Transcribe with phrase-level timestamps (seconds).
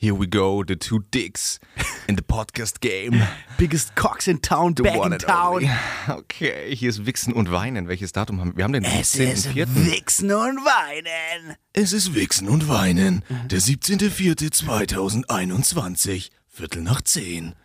[0.00, 1.58] Here we go, the two dicks
[2.06, 3.20] in the podcast game.
[3.58, 5.54] Biggest Cocks in town, The back one in town.
[5.56, 5.68] only.
[6.08, 7.88] Okay, hier ist Wichsen und Weinen.
[7.88, 8.58] Welches Datum haben wir?
[8.58, 9.86] Wir haben den Es ist 17.04.
[9.86, 11.56] Wichsen und Weinen.
[11.72, 13.24] Es ist Wichsen und Weinen.
[13.50, 16.30] Der 17.04.2021.
[16.46, 17.56] Viertel nach zehn.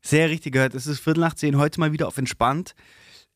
[0.00, 0.74] Sehr richtig gehört.
[0.74, 2.74] Es ist Viertel nach zehn, heute mal wieder auf entspannt.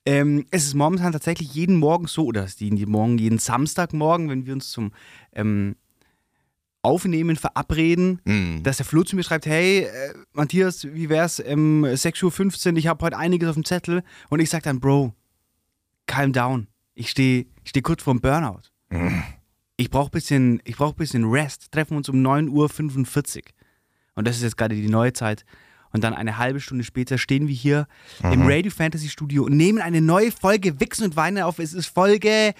[0.06, 4.30] Ähm, es ist momentan tatsächlich jeden Morgen so, oder es ist jeden Morgen, jeden Samstagmorgen,
[4.30, 4.92] wenn wir uns zum
[5.34, 5.76] ähm,
[6.82, 8.62] Aufnehmen verabreden, Mhm.
[8.62, 12.86] dass der Flo zu mir schreibt, hey, äh, Matthias, wie wär's, ähm, 6.15 Uhr, ich
[12.86, 14.02] habe heute einiges auf dem Zettel.
[14.28, 15.12] Und ich sag dann, Bro,
[16.06, 16.68] calm down.
[16.94, 18.62] Ich stehe ich steh kurz vorm Burnout.
[19.76, 21.70] Ich brauche bisschen, ich brauch bisschen Rest.
[21.70, 23.42] Treffen wir uns um 9.45 Uhr.
[24.14, 25.44] Und das ist jetzt gerade die neue Zeit.
[25.92, 27.86] Und dann eine halbe Stunde später stehen wir hier
[28.22, 31.58] im Radio Fantasy Studio und nehmen eine neue Folge Wichsen und Weine auf.
[31.58, 32.52] Es ist Folge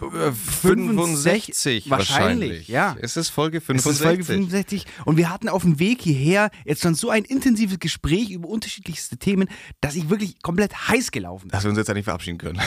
[0.00, 2.68] 65 wahrscheinlich, wahrscheinlich.
[2.68, 2.96] ja.
[3.00, 3.92] Es ist Folge Es 65.
[3.92, 7.78] ist Folge 65 und wir hatten auf dem Weg hierher jetzt schon so ein intensives
[7.78, 9.48] Gespräch über unterschiedlichste Themen,
[9.80, 11.50] dass ich wirklich komplett heiß gelaufen bin.
[11.50, 12.60] Dass wir uns jetzt ja nicht verabschieden können.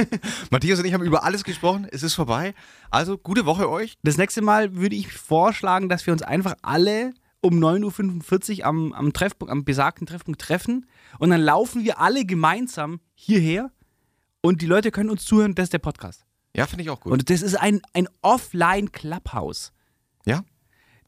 [0.50, 1.86] Matthias und ich haben über alles gesprochen.
[1.90, 2.54] Es ist vorbei.
[2.90, 3.96] Also, gute Woche euch.
[4.02, 8.92] Das nächste Mal würde ich vorschlagen, dass wir uns einfach alle um 9.45 Uhr am,
[8.92, 10.86] am Treffpunkt, am besagten Treffpunkt treffen
[11.18, 13.70] und dann laufen wir alle gemeinsam hierher
[14.42, 16.26] und die Leute können uns zuhören, das ist der Podcast.
[16.56, 17.12] Ja, finde ich auch gut.
[17.12, 19.72] Und das ist ein, ein Offline-Clubhouse.
[20.24, 20.42] ja?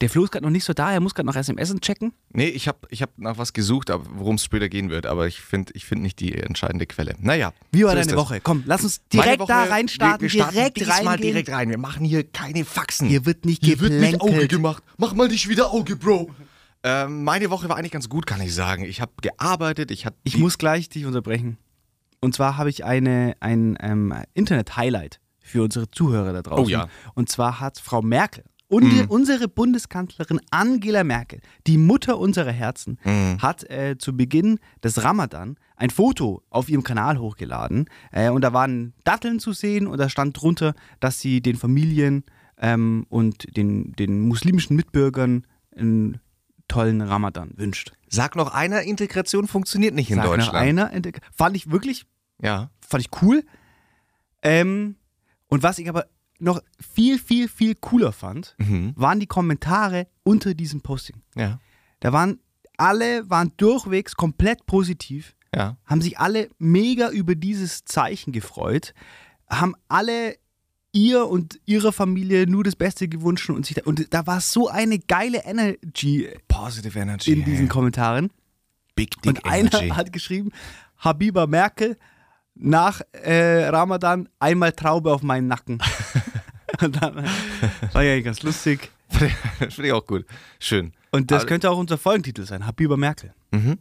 [0.01, 2.13] Der Flo ist gerade noch nicht so da, er muss gerade noch SMS checken.
[2.31, 5.07] Nee, ich habe ich hab nach was gesucht, aber worum es später gehen wird.
[5.07, 7.15] Aber ich finde ich find nicht die entscheidende Quelle.
[7.21, 7.53] Naja.
[7.71, 8.17] Wie war so deine.
[8.17, 8.41] Woche?
[8.41, 11.21] Komm, lass uns direkt Woche, da reinstarten, wir, wir starten direkt diesmal reingehen.
[11.21, 11.71] direkt rein.
[11.71, 13.07] Wir machen hier keine Faxen.
[13.07, 14.51] Hier wird nicht Hier wird nicht Auge geplänkelt.
[14.51, 14.83] gemacht.
[14.97, 16.33] Mach mal nicht wieder Auge, Bro.
[16.83, 18.83] Ähm, meine Woche war eigentlich ganz gut, kann ich sagen.
[18.85, 20.17] Ich habe gearbeitet, ich hatte.
[20.25, 21.59] Ich muss gleich dich unterbrechen.
[22.21, 25.21] Und zwar habe ich eine, ein ähm, Internet-Highlight
[25.53, 26.65] für unsere Zuhörer da draußen.
[26.65, 26.89] Oh ja.
[27.15, 32.99] Und zwar hat Frau Merkel, und unsere Bundeskanzlerin Angela Merkel, die Mutter unserer Herzen,
[33.41, 37.85] hat äh, zu Beginn des Ramadan ein Foto auf ihrem Kanal hochgeladen.
[38.13, 42.25] Äh, und da waren Datteln zu sehen und da stand drunter, dass sie den Familien
[42.57, 46.21] ähm, und den, den muslimischen Mitbürgern einen
[46.67, 47.93] tollen Ramadan wünscht.
[48.09, 50.55] Sag noch einer, Integration funktioniert nicht in Sag Deutschland.
[50.57, 52.07] Einer, entdeckt- fand ich wirklich
[52.41, 52.71] Ja.
[52.81, 53.43] fand ich cool.
[54.43, 54.97] Ähm,
[55.53, 56.07] und was ich aber
[56.39, 56.61] noch
[56.95, 58.95] viel, viel, viel cooler fand, Mhm.
[58.97, 61.17] waren die Kommentare unter diesem Posting.
[61.37, 61.61] Ja.
[62.01, 62.41] Da waren
[62.79, 65.77] alle waren durchwegs komplett positiv, Ja.
[65.85, 68.95] haben sich alle mega über dieses Zeichen gefreut,
[69.49, 70.37] haben alle
[70.95, 74.69] ihr und ihrer Familie nur das Beste gewünscht und sich da, und da war so
[74.69, 77.33] eine geile Energy Positive Energy.
[77.33, 78.31] in diesen Kommentaren.
[78.95, 79.89] Big Dick Und einer Energy.
[79.91, 80.51] hat geschrieben,
[80.99, 81.97] Habiba Merkel,
[82.55, 85.79] nach äh, Ramadan einmal Traube auf meinen Nacken.
[86.83, 87.25] Und dann
[87.93, 88.91] war ja ganz lustig.
[89.09, 90.25] Finde ich auch gut.
[90.59, 90.93] Schön.
[91.11, 93.35] Und das Aber- könnte auch unser Folgentitel sein, Habiba Merkel.
[93.51, 93.79] Mhm.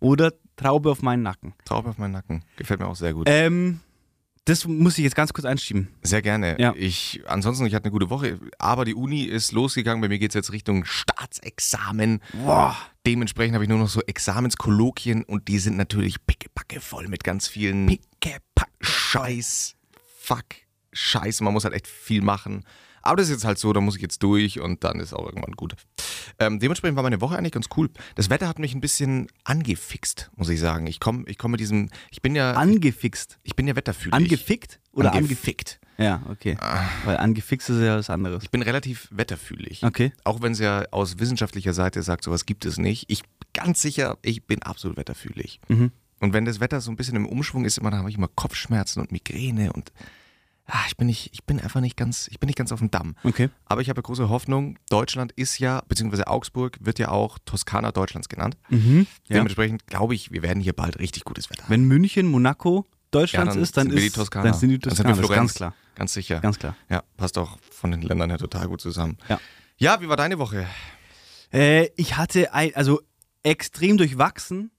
[0.00, 1.54] Oder Traube auf meinen Nacken.
[1.64, 2.44] Traube auf meinen Nacken.
[2.56, 3.26] Gefällt mir auch sehr gut.
[3.28, 3.80] Ähm,
[4.44, 5.88] das muss ich jetzt ganz kurz einschieben.
[6.02, 6.60] Sehr gerne.
[6.60, 6.74] Ja.
[6.76, 10.02] Ich, ansonsten, ich hatte eine gute Woche, aber die Uni ist losgegangen.
[10.02, 12.20] Bei mir geht es jetzt Richtung Staatsexamen.
[12.44, 12.76] Boah.
[13.06, 17.48] Dementsprechend habe ich nur noch so Examenskolloquien und die sind natürlich pickepacke voll mit ganz
[17.48, 18.70] vielen Pickepack.
[18.80, 19.76] Scheiß,
[20.20, 20.44] Fuck,
[20.92, 21.42] Scheiße.
[21.42, 22.64] Man muss halt echt viel machen.
[23.04, 25.26] Aber das ist jetzt halt so, da muss ich jetzt durch und dann ist auch
[25.26, 25.74] irgendwann gut.
[26.38, 27.90] Ähm, dementsprechend war meine Woche eigentlich ganz cool.
[28.14, 30.86] Das Wetter hat mich ein bisschen angefixt, muss ich sagen.
[30.86, 33.38] Ich komme ich komm mit diesem, ich bin ja, Angefixt.
[33.42, 34.14] ich bin ja wetterfühlig.
[34.14, 34.80] Angefickt?
[34.92, 35.80] Oder angefickt.
[35.98, 36.56] Ja, okay.
[37.04, 38.42] Weil angefixt ist ja was anderes.
[38.42, 39.84] Ich bin relativ wetterfühlig.
[39.84, 40.12] Okay.
[40.24, 43.04] Auch wenn es ja aus wissenschaftlicher Seite sagt, sowas gibt es nicht.
[43.08, 43.22] Ich
[43.52, 45.60] ganz sicher, ich bin absolut wetterfühlig.
[45.68, 45.92] Mhm.
[46.20, 48.28] Und wenn das Wetter so ein bisschen im Umschwung ist, immer, dann habe ich immer
[48.28, 49.92] Kopfschmerzen und Migräne und
[50.66, 52.90] ah, ich bin nicht, ich bin einfach nicht ganz, ich bin nicht ganz auf dem
[52.90, 53.16] Damm.
[53.24, 53.50] Okay.
[53.66, 54.78] Aber ich habe große Hoffnung.
[54.90, 58.56] Deutschland ist ja, beziehungsweise Augsburg wird ja auch Toskana Deutschlands genannt.
[58.68, 59.06] Mhm.
[59.28, 59.36] Ja.
[59.36, 61.64] Dementsprechend glaube ich, wir werden hier bald richtig gutes Wetter.
[61.68, 64.44] Wenn München, Monaco Deutschlands Ja, dann ist, dann sind wir die ist Toskana.
[64.50, 65.16] dann sind die Dann sind Toskana.
[65.28, 65.74] wir ist ganz klar.
[65.94, 66.40] Ganz sicher.
[66.40, 66.76] Ganz klar.
[66.88, 69.18] Ja, passt auch von den Ländern her total gut zusammen.
[69.28, 69.38] Ja.
[69.76, 70.66] Ja, wie war deine Woche?
[71.52, 73.00] Äh, ich hatte ein, also
[73.42, 74.70] extrem durchwachsen.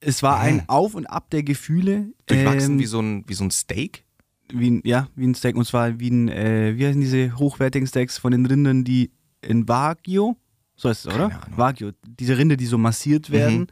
[0.00, 2.12] Es war ein Auf und Ab der Gefühle.
[2.26, 4.04] Durchwachsen ähm, wie, so ein, wie so ein Steak?
[4.52, 5.56] Wie ein, ja, wie ein Steak.
[5.56, 9.10] Und zwar wie ein, äh, wie heißen diese hochwertigen Steaks von den Rindern, die
[9.42, 10.34] in Wagyu,
[10.76, 11.30] so heißt es, oder?
[11.56, 13.66] Wagyu, diese Rinde, die so massiert werden.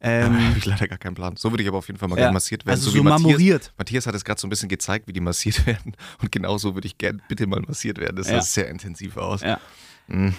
[0.00, 1.36] Ähm, habe ich leider gar keinen Plan.
[1.36, 2.76] So würde ich aber auf jeden Fall mal Ja, gerne massiert werden.
[2.78, 3.74] also wie so Matthias, marmoriert.
[3.76, 5.94] Matthias hat es gerade so ein bisschen gezeigt, wie die massiert werden.
[6.22, 8.16] Und genau so würde ich gerne bitte mal massiert werden.
[8.16, 8.34] Das Ja.
[8.36, 9.40] sah sehr intensiv aus.
[9.42, 9.58] Ja.
[10.06, 10.30] Mm.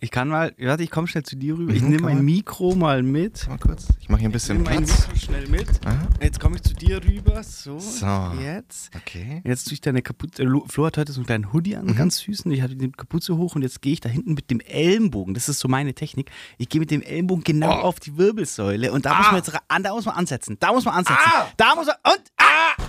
[0.00, 1.72] Ich kann mal, warte, ich komme schnell zu dir rüber.
[1.72, 2.22] Ich Mhm, nehme mein.
[2.24, 3.48] Mikro mal mit.
[3.48, 3.86] Mal kurz.
[4.00, 5.06] Ich mache hier ein bisschen mein Platz.
[5.06, 5.86] Mikro schnell mit.
[5.86, 6.08] Aha.
[6.20, 7.42] Jetzt komme ich zu dir rüber.
[7.42, 8.32] So, So.
[8.42, 8.90] jetzt.
[8.94, 9.40] Okay.
[9.46, 10.42] Jetzt tue ich deine Kapuze.
[10.42, 11.88] Äh, Lo- Flo hat heute so einen kleinen Hoodie Mhm.
[11.90, 12.52] an, ganz süßen.
[12.52, 15.32] Ich hatte die Kapuze hoch und jetzt gehe ich da hinten mit dem Ellenbogen.
[15.32, 16.30] Das ist so meine Technik.
[16.58, 17.82] Ich gehe mit dem Ellenbogen genau Oh.
[17.84, 19.30] auf die Wirbelsäule und da muss Ah.
[19.30, 20.56] man jetzt ra- an, da muss man ansetzen.
[20.60, 21.18] Da muss man ansetzen.
[21.24, 21.46] Ah.
[21.56, 21.96] Da muss man.
[22.12, 22.22] Und.
[22.36, 22.82] Ah!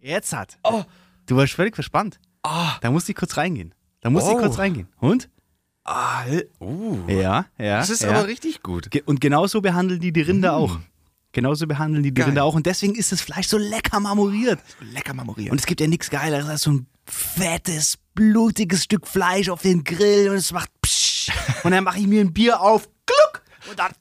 [0.00, 0.58] Jetzt hat.
[0.62, 0.84] Oh.
[1.26, 2.18] Du warst völlig verspannt.
[2.44, 2.78] Ah.
[2.80, 3.74] Da musste ich kurz reingehen.
[4.00, 4.40] Da musste ich Oh.
[4.40, 4.88] kurz reingehen.
[5.00, 5.28] Und?
[5.90, 6.24] Ah,
[6.60, 6.98] uh.
[7.08, 7.78] Ja, ja.
[7.78, 8.10] Das ist ja.
[8.10, 8.88] aber richtig gut.
[9.06, 10.78] Und genauso behandeln die die Rinder auch.
[11.32, 12.26] Genauso behandeln die die Geil.
[12.26, 12.54] Rinder auch.
[12.54, 14.60] Und deswegen ist das Fleisch so lecker marmoriert.
[14.92, 15.50] Lecker marmoriert.
[15.50, 19.82] Und es gibt ja nichts Geileres als so ein fettes, blutiges Stück Fleisch auf den
[19.82, 21.30] Grill und es macht psch.
[21.64, 22.88] Und dann mache ich mir ein Bier auf.
[23.70, 23.92] Und dann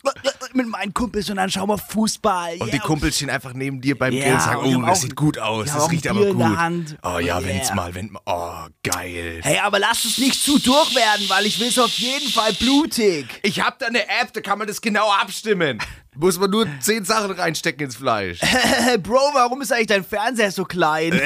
[0.53, 2.53] mit meinen Kumpels und dann schauen wir Fußball.
[2.53, 2.69] Und yeah.
[2.71, 5.15] die Kumpels stehen einfach neben dir beim Ja, Grill und sagen, und oh, das sieht
[5.15, 6.97] gut aus, das riecht aber gut.
[7.03, 7.75] Oh ja, wenn's Yeah.
[7.75, 9.41] mal, wenn oh, geil.
[9.43, 12.53] Hey, aber lass es nicht zu durch werden, weil ich will es auf jeden Fall
[12.53, 13.27] blutig.
[13.43, 15.79] Ich hab da eine App, da kann man das genau abstimmen.
[16.15, 18.39] Muss man nur zehn Sachen reinstecken ins Fleisch.
[19.03, 21.13] Bro, warum ist eigentlich dein Fernseher so klein?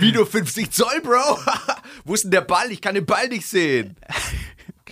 [0.00, 1.38] Wie nur 50 Zoll, Bro?
[2.04, 2.70] Wo ist denn der Ball?
[2.70, 3.96] Ich kann den Ball nicht sehen.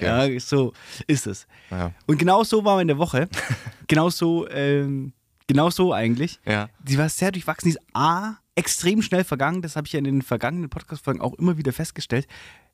[0.01, 0.73] Ja, so
[1.07, 1.47] ist es.
[1.71, 1.93] Ja.
[2.07, 3.29] Und genau so war meine Woche.
[3.87, 5.13] genau so, ähm,
[5.47, 6.41] genau so eigentlich.
[6.47, 6.69] Ja.
[6.83, 7.67] Die war sehr durchwachsen.
[7.71, 9.63] Die ist A, extrem schnell vergangen.
[9.63, 12.27] Das habe ich ja in den vergangenen Podcast-Folgen auch immer wieder festgestellt.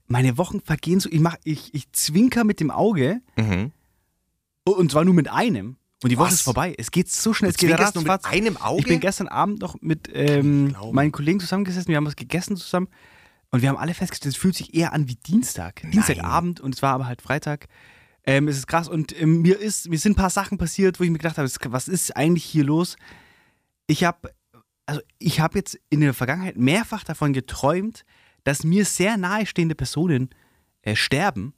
[0.06, 3.72] Meine Wochen vergehen so, ich, mach, ich, ich zwinker mit dem Auge Mhm.
[4.64, 5.76] und zwar nur mit einem.
[6.02, 6.34] Und die Woche Was?
[6.37, 6.75] ist vorbei.
[6.78, 7.50] Es geht so schnell.
[7.50, 8.32] Du es geht zwinkerst nur mit ratzfatz.
[8.32, 8.81] einem Auge?
[8.81, 11.88] Ich bin gestern Abend noch mit ähm, meinen Kollegen zusammengesessen.
[11.88, 12.88] Wir haben was gegessen zusammen.
[13.50, 15.82] Und wir haben alle festgestellt, es fühlt sich eher an wie Dienstag.
[15.91, 17.67] Dienstagabend und es war aber halt Freitag.
[18.25, 21.05] Ähm, es ist krass und ähm, mir, ist, mir sind ein paar Sachen passiert, wo
[21.05, 22.97] ich mir gedacht habe, was ist eigentlich hier los?
[23.87, 24.31] Ich habe
[24.91, 28.05] also ich habe jetzt in der Vergangenheit mehrfach davon geträumt,
[28.43, 30.31] dass mir sehr nahestehende Personen
[30.82, 31.55] äh, sterben.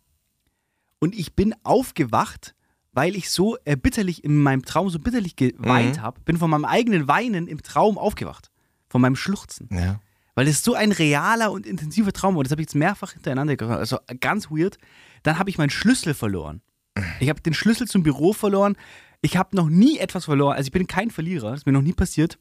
[0.99, 2.55] Und ich bin aufgewacht,
[2.93, 6.21] weil ich so äh, bitterlich in meinem Traum so bitterlich geweint habe.
[6.21, 8.51] Bin von meinem eigenen Weinen im Traum aufgewacht.
[8.91, 9.67] Von meinem Schluchzen.
[9.73, 9.99] Ja.
[10.35, 12.43] Weil es so ein realer und intensiver Traum war.
[12.43, 13.79] Das habe ich jetzt mehrfach hintereinander gehört.
[13.79, 14.79] Also ganz weird.
[15.23, 16.63] Dann habe ich meinen Schlüssel verloren.
[17.21, 18.77] Ich habe den Schlüssel zum Büro verloren.
[19.21, 20.57] Ich habe noch nie etwas verloren.
[20.57, 21.51] Also ich bin kein Verlierer.
[21.51, 22.39] Das ist mir noch nie passiert.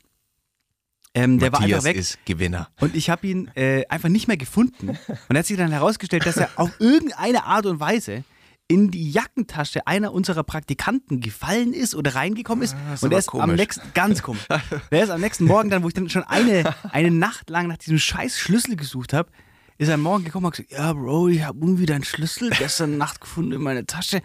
[1.13, 1.97] Ähm, der war Matthias einfach weg.
[1.97, 2.69] ist Gewinner.
[2.79, 4.89] Und ich habe ihn äh, einfach nicht mehr gefunden.
[4.89, 8.23] Und er hat sich dann herausgestellt, dass er auf irgendeine Art und Weise
[8.71, 12.73] in die Jackentasche einer unserer Praktikanten gefallen ist oder reingekommen ist.
[12.88, 13.57] Ah, ist und er ist am komisch.
[13.57, 14.47] nächsten, ganz komisch.
[14.91, 17.75] Der ist am nächsten Morgen dann, wo ich dann schon eine, eine Nacht lang nach
[17.75, 19.29] diesem scheiß Schlüssel gesucht habe,
[19.77, 22.50] ist er am Morgen gekommen und hat gesagt, ja Bro, ich habe irgendwie deinen Schlüssel
[22.51, 24.21] gestern Nacht gefunden in meiner Tasche.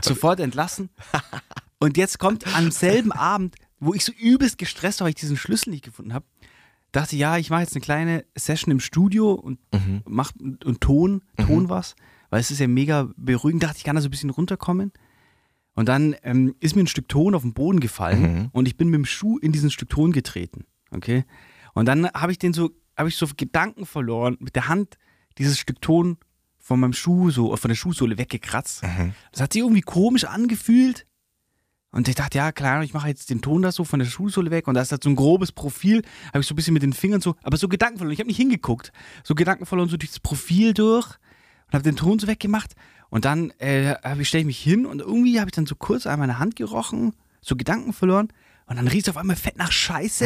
[0.00, 0.88] Sofort entlassen.
[1.78, 5.36] Und jetzt kommt am selben Abend, wo ich so übelst gestresst war, weil ich diesen
[5.36, 6.24] Schlüssel nicht gefunden habe,
[6.92, 9.58] dachte, ja, ich mache jetzt eine kleine Session im Studio und
[10.06, 11.94] mach und, und Ton, Ton was,
[12.32, 13.62] weil es ist ja mega beruhigend.
[13.62, 14.90] Dachte ich, kann da so ein bisschen runterkommen.
[15.74, 18.88] Und dann ähm, ist mir ein Stück Ton auf den Boden gefallen und ich bin
[18.88, 20.64] mit dem Schuh in diesen Stück Ton getreten.
[20.90, 21.24] Okay?
[21.74, 24.96] Und dann habe ich den so, habe ich so Gedanken verloren, mit der Hand
[25.36, 26.16] dieses Stück Ton
[26.58, 28.82] von meinem Schuh, so von der Schuhsohle weggekratzt.
[29.32, 31.06] Das hat sich irgendwie komisch angefühlt.
[31.90, 34.50] Und ich dachte, ja, klar, ich mache jetzt den Ton da so von der Schuhsohle
[34.50, 36.82] weg und da ist halt so ein grobes Profil, habe ich so ein bisschen mit
[36.82, 38.14] den Fingern so, aber so Gedanken verloren.
[38.14, 38.90] Ich habe nicht hingeguckt.
[39.22, 41.18] So Gedanken verloren, so durchs Profil durch
[41.72, 42.74] und habe den Ton so weggemacht.
[43.08, 46.18] Und dann äh, stelle ich mich hin und irgendwie habe ich dann so kurz an
[46.18, 48.28] meine Hand gerochen, so Gedanken verloren.
[48.66, 50.24] Und dann riecht es auf einmal fett nach Scheiße.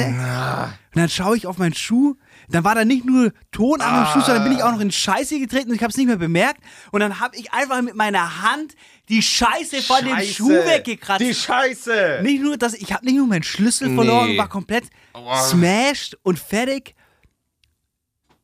[0.95, 2.15] Und dann schaue ich auf meinen Schuh.
[2.49, 4.93] Dann war da nicht nur Ton an meinem Schuh, sondern bin ich auch noch in
[4.93, 6.61] Scheiße getreten und ich habe es nicht mehr bemerkt.
[6.93, 8.75] Und dann habe ich einfach mit meiner Hand
[9.09, 11.23] die Scheiße von dem Schuh weggekratzt.
[11.23, 12.21] Die Scheiße!
[12.23, 14.39] Nicht nur, dass ich habe nicht nur meinen Schlüssel verloren, Nee.
[14.39, 14.85] war komplett
[15.49, 16.95] smashed und fertig.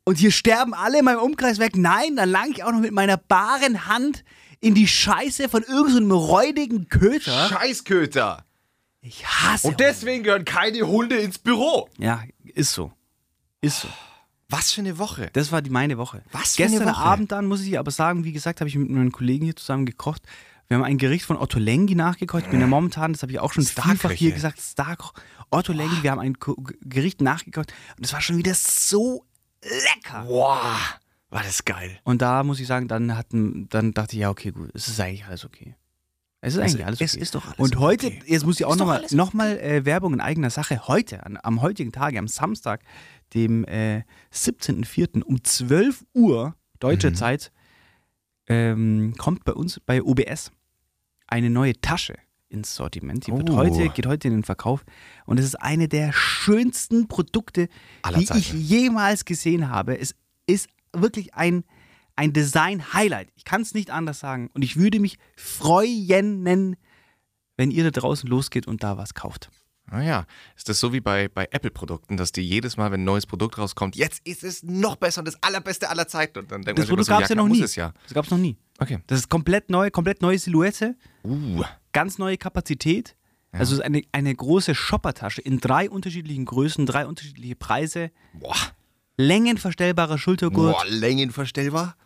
[0.04, 1.76] Und hier sterben alle in meinem Umkreis weg.
[1.76, 4.24] Nein, dann lang ich auch noch mit meiner baren Hand
[4.60, 7.48] in die Scheiße von irgendeinem räudigen Köter.
[7.48, 8.44] Scheißköter!
[9.00, 11.88] Ich hasse Und deswegen gehören keine Hunde ins Büro.
[11.98, 12.92] Ja, ist so.
[13.60, 13.88] Ist so.
[14.48, 15.30] Was für eine Woche.
[15.32, 16.22] Das war die meine Woche.
[16.30, 17.02] Was für eine Gestern Woche.
[17.02, 19.86] Abend dann, muss ich aber sagen, wie gesagt, habe ich mit meinen Kollegen hier zusammen
[19.86, 20.22] gekocht.
[20.68, 22.44] Wir haben ein Gericht von Otto Lengi nachgekocht.
[22.44, 24.14] Ich bin ja momentan, das habe ich auch schon vielfach Starköche.
[24.14, 25.14] hier gesagt, Starkoch.
[25.50, 26.36] Otto Lengi, wir haben ein
[26.82, 29.24] Gericht nachgekocht und es war schon wieder so
[29.62, 30.24] lecker.
[30.26, 30.78] Boah,
[31.30, 31.98] war das geil.
[32.04, 35.00] Und da muss ich sagen, dann, hatten, dann dachte ich, ja, okay, gut, es ist
[35.00, 35.76] eigentlich alles okay.
[36.44, 37.04] Es ist eigentlich alles okay.
[37.04, 38.22] es ist doch alles Und heute, okay.
[38.26, 40.88] jetzt muss ich auch nochmal noch mal, äh, Werbung in eigener Sache.
[40.88, 42.82] Heute, an, am heutigen Tage, am Samstag,
[43.32, 44.02] dem äh,
[44.34, 45.22] 17.04.
[45.22, 47.14] um 12 Uhr deutsche Mhm.
[47.14, 47.52] Zeit,
[48.48, 50.50] ähm, kommt bei uns bei OBS
[51.28, 52.16] eine neue Tasche
[52.52, 53.26] ins Sortiment.
[53.26, 53.56] Die wird Oh.
[53.56, 54.84] heute, geht heute in den Verkauf.
[55.26, 57.68] Und es ist eine der schönsten Produkte,
[58.02, 58.40] Aller die Zeiten.
[58.40, 59.98] ich jemals gesehen habe.
[59.98, 60.14] Es
[60.46, 61.64] ist wirklich ein,
[62.16, 63.28] ein Design-Highlight.
[63.34, 64.50] Ich kann es nicht anders sagen.
[64.54, 66.44] Und ich würde mich freuen,
[67.56, 69.50] wenn ihr da draußen losgeht und da was kauft.
[69.92, 73.26] Naja, ist das so wie bei, bei Apple-Produkten, dass die jedes Mal, wenn ein neues
[73.26, 76.38] Produkt rauskommt, jetzt ist es noch besser und das allerbeste aller Zeiten.
[76.40, 77.62] Und dann denkt Das man Produkt immer gab es so, ja noch nie.
[77.62, 77.92] Es ja.
[78.04, 78.56] Das gab es noch nie.
[78.78, 78.98] Okay.
[79.06, 81.62] Das ist komplett neu, komplett neue Silhouette, Uh.
[81.92, 83.14] ganz neue Kapazität.
[83.54, 88.10] Also es ist eine, eine große Shoppertasche in drei unterschiedlichen Größen, drei unterschiedliche Preise.
[88.32, 88.56] Boah.
[89.18, 91.96] Längenverstellbarer Schultergurt, Boah, längenverstellbar?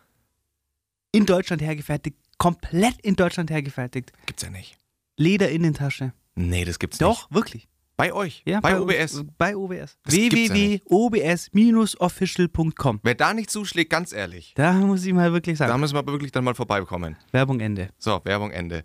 [1.13, 4.11] in Deutschland hergefertigt, komplett in Deutschland hergefertigt.
[4.25, 4.77] Gibt's ja nicht.
[5.15, 6.11] Lederinnentasche.
[6.35, 7.07] Nee, das gibt's nicht.
[7.09, 7.67] Doch, wirklich.
[7.97, 8.43] Bei euch.
[8.45, 9.23] Ja, bei, OBS.
[9.39, 9.97] Bei OBS.
[10.07, 10.83] Gibt's ja nicht.
[10.85, 12.99] www.obs-official.com.
[13.03, 15.69] Wer da nicht zuschlägt, ganz ehrlich, Da muss ich mal wirklich sagen.
[15.71, 17.15] da müssen wir aber wirklich dann mal vorbeikommen.
[17.31, 17.89] Werbung Ende.
[17.97, 18.83] So, Werbung Ende.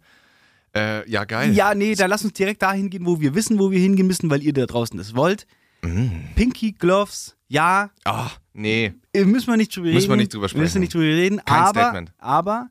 [0.75, 1.53] Äh, ja, geil.
[1.53, 4.31] Ja, nee, dann lass uns direkt dahin gehen, wo wir wissen, wo wir hingehen müssen,
[4.31, 5.47] weil ihr da draußen das wollt.
[6.37, 8.93] Pinky Gloves, ja, Ah, nee.
[9.13, 9.97] äh, müssen wir nicht drüber reden.
[9.97, 10.81] Müssen wir nicht drüber Müssen wir sprechen.
[10.81, 11.41] nicht drüber reden.
[11.45, 12.13] Kein aber, Statement.
[12.19, 12.71] aber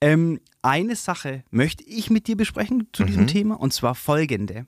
[0.00, 3.06] ähm, eine Sache möchte ich mit dir besprechen zu Mhm.
[3.08, 4.66] diesem Thema und zwar folgende.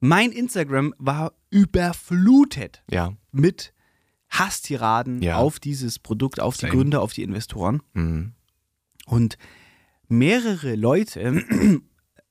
[0.00, 3.12] Mein Instagram war überflutet Ja.
[3.32, 3.72] mit
[4.30, 5.36] Hasstiraden Ja.
[5.38, 6.70] auf dieses Produkt, auf Same.
[6.70, 7.82] die Gründer, auf die Investoren.
[7.94, 8.32] Mhm.
[9.06, 9.38] Und
[10.08, 11.42] mehrere Leute,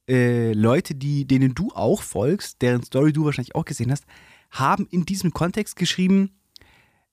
[0.08, 4.06] äh, Leute, die, denen du auch folgst, deren Story du wahrscheinlich auch gesehen hast,
[4.52, 6.32] haben in diesem Kontext geschrieben,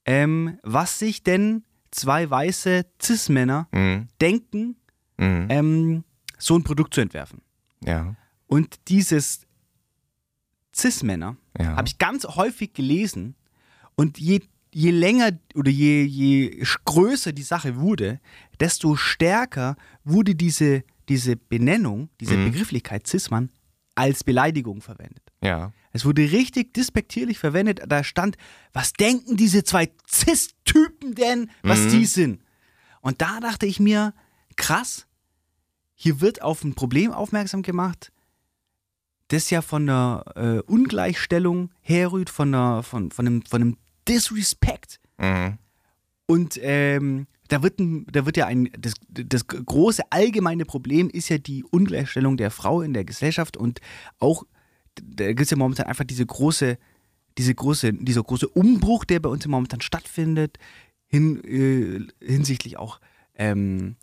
[0.05, 4.09] ähm, was sich denn zwei weiße Cis-Männer Mhm.
[4.21, 4.77] denken,
[5.19, 5.47] Mhm.
[5.49, 6.05] ähm,
[6.39, 7.41] so ein Produkt zu entwerfen.
[7.83, 8.15] Ja.
[8.47, 9.44] Und dieses
[10.75, 11.77] Cis-Männer Ja.
[11.77, 13.35] habe ich ganz häufig gelesen
[13.95, 14.41] und je,
[14.73, 18.21] je länger oder je, je größer die Sache wurde,
[18.61, 22.47] desto stärker wurde diese, diese Benennung, diese Mhm.
[22.53, 23.51] Begrifflichkeit Cis-Mann
[23.95, 25.23] als Beleidigung verwendet.
[25.43, 25.73] Ja.
[25.93, 27.83] Es wurde richtig despektierlich verwendet.
[27.87, 28.37] Da stand,
[28.73, 31.91] was denken diese zwei Cis-Typen denn, was Mhm.
[31.91, 32.41] die sind?
[33.01, 34.13] Und da dachte ich mir,
[34.57, 35.07] krass,
[35.95, 38.11] hier wird auf ein Problem aufmerksam gemacht,
[39.29, 43.77] das ja von der äh, Ungleichstellung herrührt, von, der, von, von, einem, von einem
[44.09, 45.01] Disrespect.
[45.19, 45.59] Mhm.
[46.27, 51.29] Und ähm, da, wird ein, da wird ja ein, das, das große allgemeine Problem ist
[51.29, 53.81] ja die Ungleichstellung der Frau in der Gesellschaft und
[54.19, 54.45] auch,
[55.03, 56.79] da gibt es ja momentan einfach diese große,
[57.37, 60.59] diese große, dieser große Umbruch, der bei uns ja momentan stattfindet,
[61.07, 63.01] hin, äh, hinsichtlich auch
[63.37, 63.97] ähm,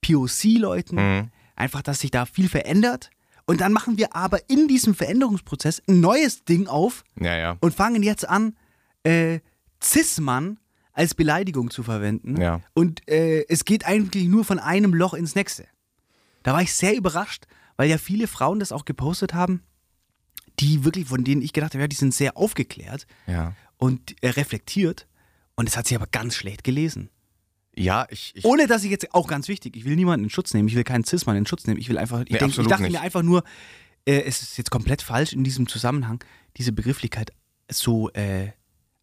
[0.00, 1.30] POC-Leuten, Mhm.
[1.56, 3.10] einfach, dass sich da viel verändert.
[3.48, 7.56] Und dann machen wir aber in diesem Veränderungsprozess ein neues Ding auf, Ja, ja.
[7.60, 8.54] und fangen jetzt an,
[9.04, 9.40] äh,
[9.82, 10.58] Cis-Mann
[10.92, 12.38] als Beleidigung zu verwenden.
[12.38, 12.60] Ja.
[12.74, 15.66] Und äh, es geht eigentlich nur von einem Loch ins nächste.
[16.42, 17.46] Da war ich sehr überrascht,
[17.78, 19.62] weil ja viele Frauen das auch gepostet haben,
[20.60, 23.54] die wirklich, von denen ich gedacht habe, ja, die sind sehr aufgeklärt Ja.
[23.78, 25.06] und äh, reflektiert.
[25.56, 27.08] Und es hat sich aber ganz schlecht gelesen.
[27.78, 28.32] Ja, ich.
[28.34, 30.74] ich Ohne dass ich jetzt, auch ganz wichtig, ich will niemanden in Schutz nehmen, ich
[30.74, 31.78] will keinen Cis-Mann in Schutz nehmen.
[31.80, 32.92] Ich will einfach, ich, Nee, denk, ich dachte nicht.
[32.92, 33.44] mir einfach nur,
[34.04, 36.22] äh, es ist jetzt komplett falsch in diesem Zusammenhang,
[36.56, 37.32] diese Begrifflichkeit
[37.70, 38.48] so äh,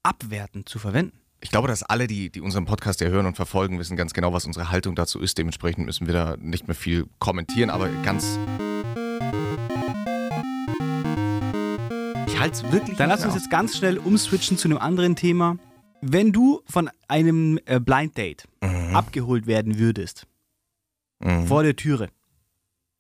[0.04, 1.20] abwertend zu verwenden.
[1.42, 4.34] Ich glaube, dass alle, die, die unseren Podcast ja hören und verfolgen, wissen ganz genau,
[4.34, 5.38] was unsere Haltung dazu ist.
[5.38, 8.40] Dementsprechend müssen wir da nicht mehr viel kommentieren, aber ganz.
[12.28, 15.58] Ich halte es wirklich Dann lass uns jetzt ganz schnell umswitchen zu einem anderen Thema.
[16.08, 18.48] Wenn du von einem äh, Blind Date
[18.94, 20.28] abgeholt werden würdest.
[21.20, 21.48] Mhm.
[21.48, 22.10] vor der Türe,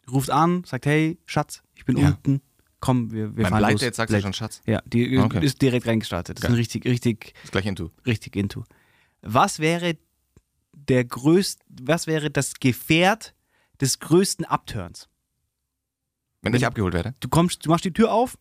[0.09, 2.07] ruft an, sagt, hey, Schatz, ich bin Ja.
[2.07, 2.41] unten,
[2.79, 3.81] komm, wir, wir Beim fahren Blind los.
[3.81, 4.61] Date sagst du schon Schatz.
[4.65, 5.45] Ja, die Okay.
[5.45, 6.37] ist direkt reingestartet.
[6.37, 6.53] Das ist Geil.
[6.55, 7.91] ein richtig, richtig, Ist gleich into.
[8.05, 8.63] richtig into.
[9.21, 9.97] Was wäre
[10.73, 13.35] der größte, was wäre das Gefährt
[13.81, 15.09] des größten Upturns?
[16.41, 17.15] Wenn ich abgeholt werde.
[17.19, 18.37] Du kommst, du machst die Tür auf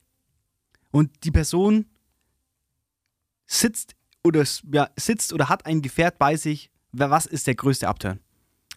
[0.92, 1.87] und die Person
[3.47, 6.70] sitzt oder ja, sitzt oder hat ein Gefährt bei sich.
[6.92, 8.20] Wer- Was ist der größte Upturn?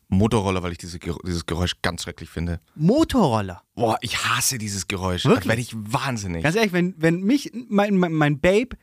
[0.09, 2.61] Motorroller, weil ich diese, dieses Geräusch ganz schrecklich finde.
[2.75, 3.61] Motorroller.
[3.75, 5.25] Boah, ich hasse dieses Geräusch.
[5.25, 5.43] Wirklich?
[5.43, 6.43] Da werde ich wahnsinnig.
[6.43, 8.77] Ganz ehrlich, wenn, wenn mich mein, mein, mein Babe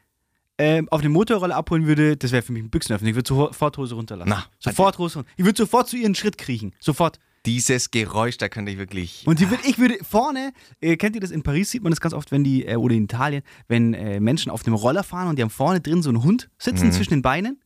[0.59, 3.09] ähm, auf dem Motorroller abholen würde, das wäre für mich ein Büchsenöffnen.
[3.09, 4.28] Ich würde sofort Hose runterlassen.
[4.28, 5.30] Na, sofort Hose runter.
[5.37, 6.75] Ich würde sofort zu ihren Schritt kriechen.
[6.78, 7.18] Sofort.
[7.47, 9.25] Dieses Geräusch, da könnte ich wirklich.
[9.27, 12.15] Und würd, ich würde vorne, äh, kennt ihr das in Paris, sieht man das ganz
[12.15, 15.37] oft, wenn die, äh, oder in Italien, wenn äh, Menschen auf dem Roller fahren und
[15.39, 17.61] die haben vorne drin so einen Hund sitzen zwischen den Beinen.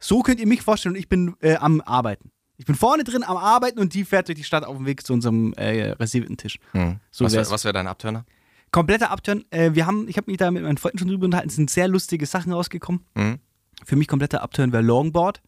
[0.00, 2.32] So könnt ihr mich vorstellen und ich bin äh, am Arbeiten.
[2.56, 5.06] Ich bin vorne drin am Arbeiten und die fährt durch die Stadt auf dem Weg
[5.06, 6.58] zu unserem äh, reservierten Tisch.
[6.72, 7.00] Hm.
[7.10, 8.26] So was wäre wär dein Abturner?
[8.72, 9.44] Kompletter Upturn.
[9.50, 11.70] Äh, wir haben, ich habe mich da mit meinen Freunden schon drüber unterhalten, es sind
[11.70, 13.04] sehr lustige Sachen rausgekommen.
[13.14, 13.38] Hm?
[13.84, 15.40] Für mich kompletter Upturn wäre Longboard.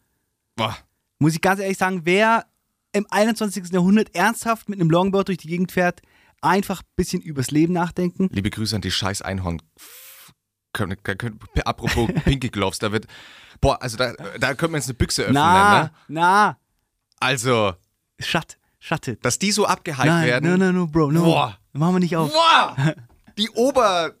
[0.55, 0.75] Boah.
[1.19, 2.45] Muss ich ganz ehrlich sagen, wer
[2.93, 3.71] im 21.
[3.71, 6.01] Jahrhundert ernsthaft mit einem Longboard durch die Gegend fährt,
[6.41, 8.29] einfach ein bisschen übers Leben nachdenken.
[8.31, 9.61] Liebe Grüße an die scheiß Einhorn.
[11.65, 13.07] apropos Pinky Gloves, da wird,
[13.61, 15.91] boah, also da, da könnte man jetzt eine Büchse öffnen, Na, ne?
[16.07, 16.57] na,
[17.19, 17.73] Also,
[18.19, 19.23] shut it.
[19.25, 20.49] dass die so abgehypt Nein, werden.
[20.51, 21.23] no, no, no, Bro, no.
[21.23, 21.57] Boah.
[21.75, 22.31] Machen wir nicht auf.
[22.31, 22.75] Boah!
[23.37, 24.13] Die Ober.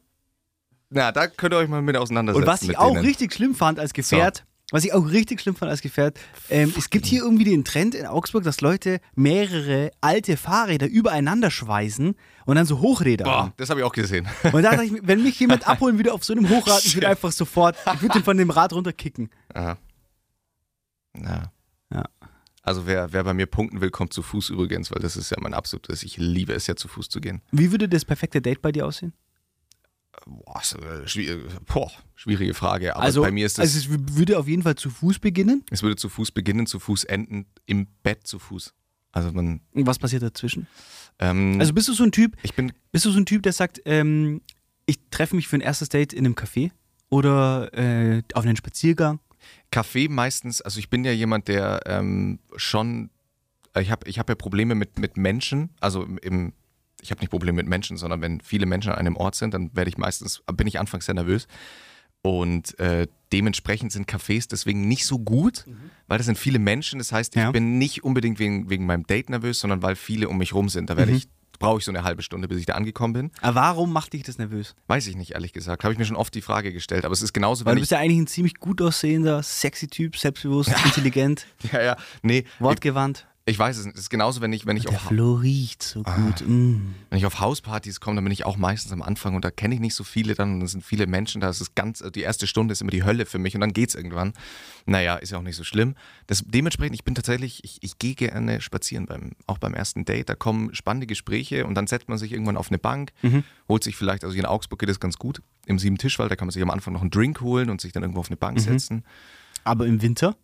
[0.89, 2.41] Na, da könnt ihr euch mal mit auseinandersetzen.
[2.43, 3.05] Und was ich auch denen.
[3.05, 6.89] richtig schlimm fand als Gefährt, was ich auch richtig schlimm fand als Gefährt, ähm, es
[6.89, 12.15] gibt hier irgendwie den Trend in Augsburg, dass Leute mehrere alte Fahrräder übereinander schweißen
[12.45, 13.49] und dann so Hochräder haben.
[13.49, 14.27] Boah, das habe ich auch gesehen.
[14.51, 17.07] Und da dachte ich, wenn mich jemand abholen würde auf so einem Hochrad, ich würde
[17.07, 19.29] einfach sofort, ich würde den von dem Rad runterkicken.
[19.53, 19.77] Aha.
[21.13, 21.51] Na.
[21.93, 22.05] Ja.
[22.63, 25.37] Also wer, wer bei mir punkten will, kommt zu Fuß übrigens, weil das ist ja
[25.39, 27.43] mein absolutes, ich liebe es ja zu Fuß zu gehen.
[27.51, 29.13] Wie würde das perfekte Date bei dir aussehen?
[30.25, 34.47] Boah, äh, boah, schwierige Frage, aber also, bei mir ist das, also es würde auf
[34.47, 35.63] jeden Fall zu Fuß beginnen.
[35.71, 38.73] es würde zu Fuß beginnen, zu Fuß enden, im Bett zu Fuß.
[39.11, 40.67] Also man, was passiert dazwischen?
[41.19, 43.53] ähm, Also bist du so ein Typ, ich bin, bist du so ein Typ, der
[43.53, 44.41] sagt, ähm,
[44.85, 46.71] ich treffe mich für ein erstes Date in einem Café
[47.09, 49.19] oder äh, auf einen Spaziergang?
[49.71, 53.09] Kaffee meistens, also ich bin ja jemand, der ähm, schon,
[53.77, 56.53] ich habe ich hab ja Probleme mit, mit Menschen, also im,
[57.03, 59.69] ich habe nicht Probleme mit Menschen, sondern wenn viele Menschen an einem Ort sind, dann
[59.75, 61.47] werde ich meistens, bin ich anfangs sehr nervös.
[62.21, 65.65] Und äh, dementsprechend sind Cafés deswegen nicht so gut,
[66.07, 66.99] weil das sind viele Menschen.
[66.99, 67.51] Das heißt, ich Ja.
[67.51, 70.89] bin nicht unbedingt wegen, wegen meinem Date nervös, sondern weil viele um mich rum sind.
[70.89, 71.17] Da werde Mhm.
[71.17, 71.27] ich,
[71.59, 73.31] brauche ich so eine halbe Stunde, bis ich da angekommen bin.
[73.41, 74.73] Aber warum macht dich das nervös?
[74.87, 75.83] Weiß ich nicht, ehrlich gesagt.
[75.83, 77.03] Habe ich mir schon oft die Frage gestellt.
[77.03, 80.15] Aber es ist genauso, Weil du bist ja eigentlich ein ziemlich gut aussehender, sexy Typ,
[80.17, 81.97] selbstbewusst, intelligent, Ja, ja.
[82.21, 83.27] Nee, wortgewandt.
[83.45, 83.95] Ich weiß es nicht.
[83.95, 86.15] Es ist genauso, wenn ich, wenn ich Der auf Flo riecht so Ah.
[86.15, 86.47] gut.
[86.47, 86.93] Mm.
[87.09, 89.73] Wenn ich auf Hauspartys komme, dann bin ich auch meistens am Anfang und da kenne
[89.75, 91.49] ich nicht so viele dann und dann sind viele Menschen da.
[91.49, 93.73] Es ist ganz, also die erste Stunde ist immer die Hölle für mich und dann
[93.73, 94.31] geht's irgendwann.
[94.85, 95.95] Naja, ist ja auch nicht so schlimm.
[96.27, 100.29] Das, dementsprechend, ich bin tatsächlich, ich, ich gehe gerne spazieren, beim, auch beim ersten Date.
[100.29, 103.11] Da kommen spannende Gespräche und dann setzt man sich irgendwann auf eine Bank,
[103.67, 106.35] holt sich vielleicht, also hier in Augsburg geht das ganz gut, im Sieben Tischwald, da
[106.37, 108.37] kann man sich am Anfang noch einen Drink holen und sich dann irgendwo auf eine
[108.37, 109.03] Bank setzen.
[109.65, 110.35] Aber im Winter?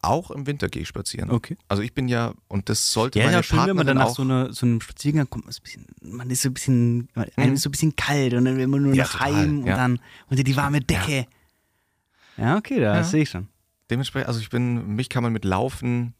[0.00, 1.30] Auch im Winter gehe ich spazieren.
[1.30, 1.56] Okay.
[1.66, 4.08] Also ich bin ja, und das sollte Ja, meine ja schön, wenn man dann Partnerin
[4.08, 6.54] nach so, einer, so einem Spaziergang kommt, man ist, ein bisschen, man ist so ein
[6.54, 9.34] bisschen, einem ist so ein bisschen kalt und dann will man nur Ja, nach total,
[9.34, 9.76] heim und ja.
[9.76, 11.26] dann unter die warme Decke.
[12.36, 13.02] Ja, okay, da Ja.
[13.04, 13.48] sehe ich schon.
[13.90, 16.14] dementsprechend, also ich bin, mich kann man mit Laufen,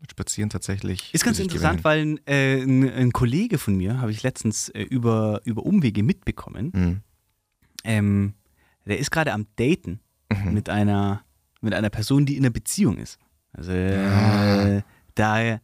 [0.00, 1.12] mit Spazieren tatsächlich.
[1.12, 2.20] Ist ganz interessant, gewinnen.
[2.26, 6.70] weil äh, ein, ein Kollege von mir, habe ich letztens äh, über, über Umwege mitbekommen,
[6.74, 7.00] Mhm.
[7.84, 8.34] ähm,
[8.86, 10.00] der ist gerade am Daten
[10.32, 10.52] Mhm.
[10.54, 11.24] mit, einer,
[11.60, 13.18] mit einer Person, die in einer Beziehung ist.
[13.58, 14.82] Also äh,
[15.14, 15.60] da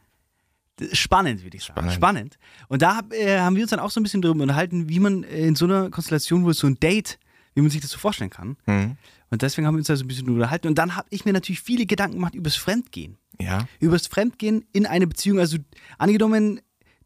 [0.93, 1.91] spannend, würde ich sagen.
[1.91, 1.95] Spannend.
[1.95, 2.39] Spannend.
[2.69, 4.99] Und da hab, äh, haben wir uns dann auch so ein bisschen darüber unterhalten, wie
[4.99, 7.19] man in so einer Konstellation, wo es so ein Date,
[7.55, 8.57] wie man sich das so vorstellen kann.
[8.67, 8.97] Mhm.
[9.31, 10.67] Und deswegen haben wir uns da so ein bisschen drüber unterhalten.
[10.67, 13.67] Und dann habe ich mir natürlich viele Gedanken gemacht übers Fremdgehen Ja.
[13.79, 15.39] übers Fremdgehen in eine Beziehung.
[15.39, 15.59] Also
[15.99, 16.61] angenommen,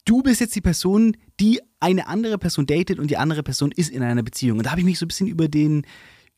[0.07, 3.91] du bist jetzt die Person, die eine andere Person datet und die andere Person ist
[3.91, 4.59] in einer Beziehung.
[4.59, 5.87] Und da habe ich mich so ein bisschen über den,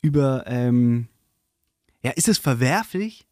[0.02, 1.06] über, ähm,
[2.02, 3.26] ja, ist es verwerflich?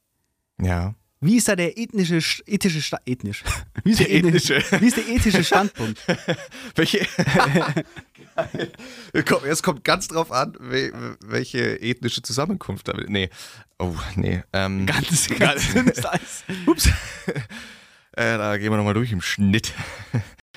[0.60, 0.94] Ja.
[1.20, 3.42] Wie ist da der ethnische, ethische, Sta- ethnisch?
[3.84, 4.80] Wie ist der, Der ethnische, ethnische.
[4.82, 6.00] wie ist der ethische Standpunkt?
[6.76, 7.06] Welche?
[9.48, 13.08] Es kommt ganz drauf an, wel- welche ethnische Zusammenkunft damit.
[13.10, 13.30] Nee.
[13.78, 14.42] Oh, nee.
[14.52, 16.44] Ähm, Ganz, Eis.
[16.66, 16.86] Ups.
[18.12, 19.74] äh, da gehen wir nochmal durch im Schnitt.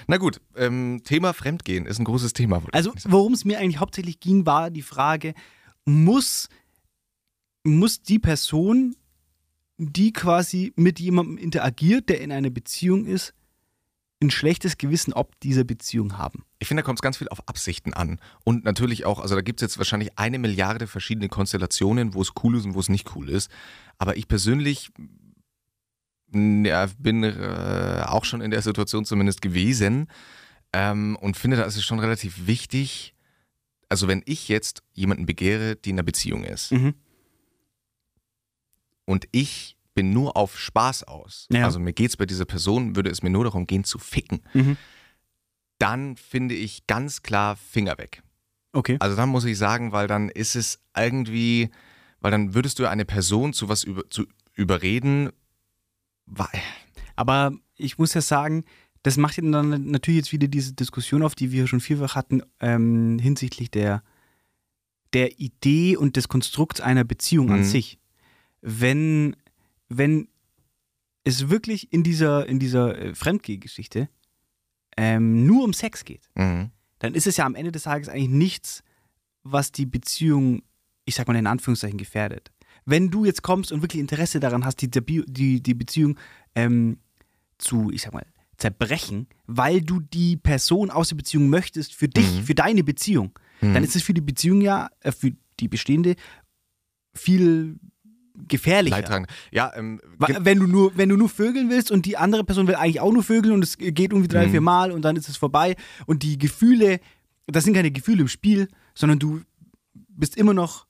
[0.08, 2.62] Na gut, ähm, Thema Fremdgehen ist ein großes Thema.
[2.71, 5.34] Also, worum es mir eigentlich hauptsächlich ging, war die Frage,
[5.86, 6.50] muss,
[7.63, 8.95] muss die Person,
[9.89, 13.33] die quasi mit jemandem interagiert, der in einer Beziehung ist,
[14.21, 16.45] ein schlechtes Gewissen ob dieser Beziehung haben?
[16.59, 18.19] Ich finde, da kommt es ganz viel auf Absichten an.
[18.43, 22.33] Und natürlich auch, also da gibt es jetzt wahrscheinlich eine Milliarde verschiedene Konstellationen, wo es
[22.43, 23.49] cool ist und wo es nicht cool ist.
[23.97, 24.91] Aber ich persönlich
[26.31, 30.07] m, ja, bin äh, auch schon in der Situation zumindest gewesen
[30.73, 33.15] ähm, und finde, da ist es schon relativ wichtig,
[33.89, 36.93] also wenn ich jetzt jemanden begehre, die in einer Beziehung ist Mhm.
[39.05, 41.65] Und ich bin nur auf Spaß aus, Ja.
[41.65, 44.41] also mir geht es bei dieser Person, würde es mir nur darum gehen zu ficken,
[44.53, 44.77] Mhm.
[45.79, 48.23] dann finde ich ganz klar Finger weg.
[48.73, 48.95] Okay.
[48.99, 51.69] Also dann muss ich sagen, weil dann ist es irgendwie,
[52.21, 55.29] weil dann würdest du eine Person zu was über, zu überreden,
[56.25, 56.47] weil,
[57.17, 58.63] Aber ich muss ja sagen,
[59.03, 63.19] das macht dann natürlich jetzt wieder diese Diskussion auf, die wir schon vielfach hatten, ähm,
[63.19, 64.03] hinsichtlich der,
[65.13, 67.63] der Idee und des Konstrukts einer Beziehung an Mhm.
[67.65, 67.97] sich.
[68.62, 69.36] Wenn,
[69.89, 70.28] wenn
[71.24, 74.10] es wirklich in dieser, in dieser äh, Fremdgehgeschichte
[74.97, 76.71] ähm, nur um Sex geht, mhm.
[77.00, 78.84] dann ist es ja am Ende des Tages eigentlich nichts,
[79.43, 80.63] was die Beziehung,
[81.06, 82.52] ich sag mal in Anführungszeichen, gefährdet.
[82.86, 86.17] Wenn du jetzt kommst und wirklich Interesse daran hast, die, die, die Beziehung
[86.56, 86.97] ähm,
[87.58, 88.26] zu, ich sag mal,
[88.58, 92.43] zerbrechen, weil du die Person aus der Beziehung möchtest für dich, Mhm.
[92.43, 96.15] für deine Beziehung, dann ist es für die Beziehung ja, äh, für die bestehende
[97.13, 97.80] viel
[98.47, 98.97] gefährlicher.
[98.97, 99.29] Leidtragend.
[99.51, 102.67] Ja, ähm, ge- Wenn du, nur, wenn du nur vögeln willst und die andere Person
[102.67, 104.51] will eigentlich auch nur vögeln und es geht irgendwie drei, Mhm.
[104.51, 106.99] vier Mal und dann ist es vorbei und die Gefühle,
[107.47, 109.41] das sind keine Gefühle im Spiel, sondern du
[109.93, 110.85] bist immer noch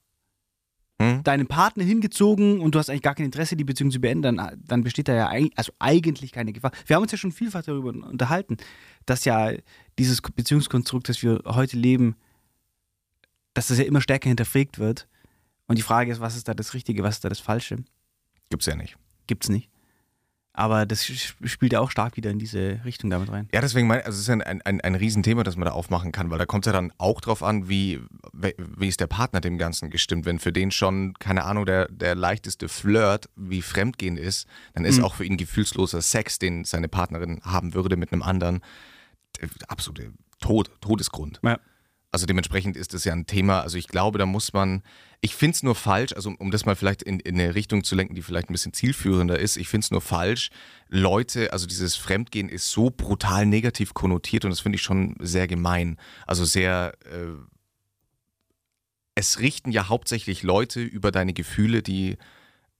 [1.00, 1.22] hm?
[1.24, 4.62] deinem Partner hingezogen und du hast eigentlich gar kein Interesse, die Beziehung zu beenden, dann,
[4.64, 6.70] dann besteht da ja eigentlich, also eigentlich keine Gefahr.
[6.86, 8.56] Wir haben uns ja schon vielfach darüber unterhalten,
[9.06, 9.52] dass ja
[9.98, 12.14] dieses Beziehungskonstrukt, das wir heute leben,
[13.54, 15.08] dass das ja immer stärker hinterfragt wird.
[15.72, 17.84] Und die Frage ist, was ist da das Richtige, was ist da das Falsche?
[18.50, 18.96] gibt's ja nicht.
[19.26, 19.70] Gibt's nicht.
[20.54, 23.48] Aber das spielt ja auch stark wieder in diese Richtung damit rein.
[23.54, 26.12] Ja, deswegen meine also es ist ein, ein, ein, ein Riesenthema, das man da aufmachen
[26.12, 28.00] kann, weil da kommt es ja dann auch drauf an, wie,
[28.34, 30.26] wie ist der Partner dem Ganzen gestimmt.
[30.26, 34.98] Wenn für den schon, keine Ahnung, der, der leichteste Flirt wie Fremdgehen ist, dann ist
[34.98, 35.04] Mhm.
[35.04, 38.60] auch für ihn gefühlsloser Sex, den seine Partnerin haben würde mit einem anderen,
[39.40, 41.40] der absolute Tod, Todesgrund.
[41.42, 41.58] Ja.
[42.14, 44.82] Also dementsprechend ist das ja ein Thema, also ich glaube, da muss man,
[45.22, 47.84] ich finde es nur falsch, also um, um das mal vielleicht in, in eine Richtung
[47.84, 50.50] zu lenken, die vielleicht ein bisschen zielführender ist, ich finde es nur falsch,
[50.88, 55.48] Leute, also dieses Fremdgehen ist so brutal negativ konnotiert und das finde ich schon sehr
[55.48, 55.96] gemein.
[56.26, 57.32] Also sehr, äh,
[59.14, 62.18] es richten ja hauptsächlich Leute über deine Gefühle, die,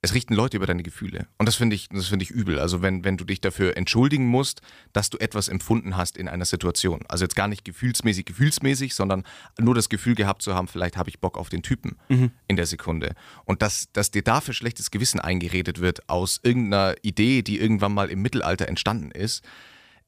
[0.04, 1.28] es richten Leute über deine Gefühle.
[1.38, 2.58] Und das finde ich, das finde ich übel.
[2.58, 4.60] Also wenn, wenn du dich dafür entschuldigen musst,
[4.92, 7.04] dass du etwas empfunden hast in einer Situation.
[7.08, 9.22] Also jetzt gar nicht gefühlsmäßig, gefühlsmäßig, sondern
[9.60, 12.66] nur das Gefühl gehabt zu haben, vielleicht habe ich Bock auf den Typen in der
[12.66, 13.14] Sekunde.
[13.44, 18.10] Und dass, dass dir dafür schlechtes Gewissen eingeredet wird aus irgendeiner Idee, die irgendwann mal
[18.10, 19.44] im Mittelalter entstanden ist,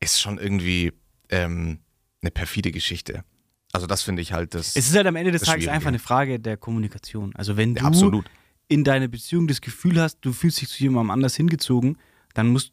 [0.00, 0.92] ist schon irgendwie
[1.30, 1.78] ähm,
[2.20, 3.22] eine perfide Geschichte.
[3.72, 4.74] Also das finde ich halt das.
[4.74, 7.35] Es ist halt am Ende des Tages einfach eine Frage der Kommunikation.
[7.37, 8.26] Also wenn Ja, du absolut.
[8.68, 11.98] In deiner Beziehung das Gefühl hast, du fühlst dich zu jemandem anders hingezogen,
[12.33, 12.72] dann musst,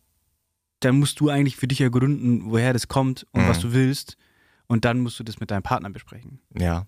[0.80, 3.47] dann musst du eigentlich für dich ergründen, woher das kommt und Mhm.
[3.47, 4.17] was du willst.
[4.67, 6.39] Und dann musst du das mit deinem Partner besprechen.
[6.58, 6.88] Ja.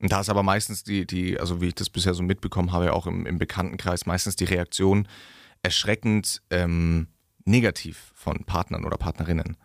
[0.00, 2.92] Und da ist aber meistens die, die, also wie ich das bisher so mitbekommen habe,
[2.92, 5.06] auch im, im Bekanntenkreis, meistens die Reaktion
[5.62, 7.06] erschreckend ähm,
[7.44, 9.56] negativ von Partnern oder Partnerinnen.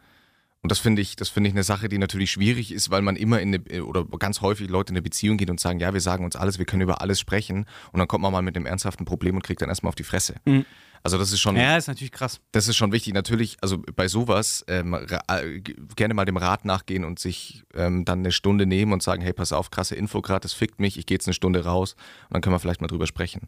[0.68, 3.16] Und das finde ich, das finde ich eine Sache, die natürlich schwierig ist, weil man
[3.16, 6.02] immer in eine, oder ganz häufig Leute in eine Beziehung geht und sagen, ja, wir
[6.02, 8.66] sagen uns alles, wir können über alles sprechen und dann kommt man mal mit einem
[8.66, 10.36] ernsthaften Problem und kriegt dann erstmal auf die Fresse.
[10.44, 10.66] Mhm.
[11.04, 12.42] Also das ist schon, Ja, ist natürlich krass.
[12.52, 13.14] das ist schon wichtig.
[13.14, 15.62] Natürlich, also bei sowas ähm, äh,
[15.96, 19.32] gerne mal dem Rat nachgehen und sich ähm, dann eine Stunde nehmen und sagen, hey,
[19.32, 21.94] pass auf, krasse Info gerade, das fickt mich, ich gehe jetzt eine Stunde raus
[22.28, 23.48] und dann können wir vielleicht mal drüber sprechen.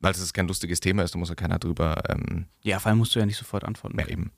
[0.00, 2.98] Weil es kein lustiges Thema ist, da muss ja keiner drüber, ähm, Ja, vor allem
[2.98, 3.96] musst du ja nicht sofort antworten.
[3.96, 4.32] mehr eben.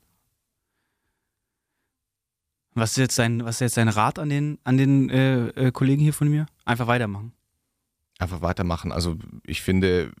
[2.75, 5.71] Was ist jetzt dein, was ist jetzt dein Rat an den, an den äh, äh,
[5.71, 6.45] Kollegen hier von mir?
[6.65, 7.33] Einfach weitermachen.
[8.19, 8.91] Einfach weitermachen.
[8.91, 10.11] Also ich finde,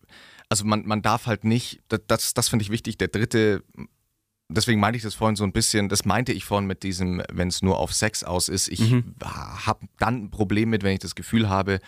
[0.49, 3.63] also man, man darf halt nicht, das, das, das finde ich wichtig, der dritte,
[4.49, 7.49] deswegen meinte ich das vorhin so ein bisschen, das meinte ich vorhin mit diesem, wenn
[7.49, 9.15] es nur auf Sex aus ist, ich Mhm.
[9.21, 11.79] habe dann ein Problem mit, wenn ich das Gefühl habe,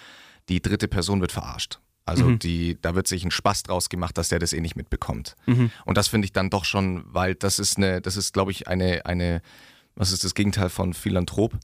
[0.49, 1.79] die dritte Person wird verarscht.
[2.05, 2.39] Also Mhm.
[2.39, 5.35] die, da wird sich ein Spaß draus gemacht, dass der das eh nicht mitbekommt.
[5.45, 5.71] Mhm.
[5.85, 8.67] Und das finde ich dann doch schon, weil das ist eine, das ist, glaube ich,
[8.67, 9.41] eine, eine,
[10.01, 11.59] was ist das Gegenteil von Philanthrop?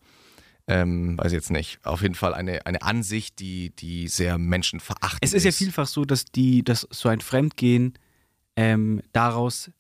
[0.67, 1.80] Ähm, weiß ich jetzt nicht.
[1.84, 6.06] Auf jeden Fall eine, eine Ansicht, die, die sehr menschenverachtend Es ist ja vielfach so,
[6.06, 7.93] dass die, dass so ein Fremdgehen
[8.56, 9.71] ähm, daraus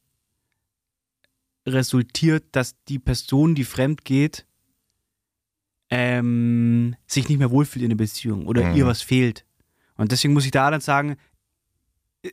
[1.67, 4.47] resultiert, dass die Person, die fremd geht,
[5.91, 8.75] ähm, sich nicht mehr wohlfühlt in der Beziehung oder Mhm.
[8.75, 9.45] ihr was fehlt.
[9.97, 11.17] Und deswegen muss ich da dann sagen,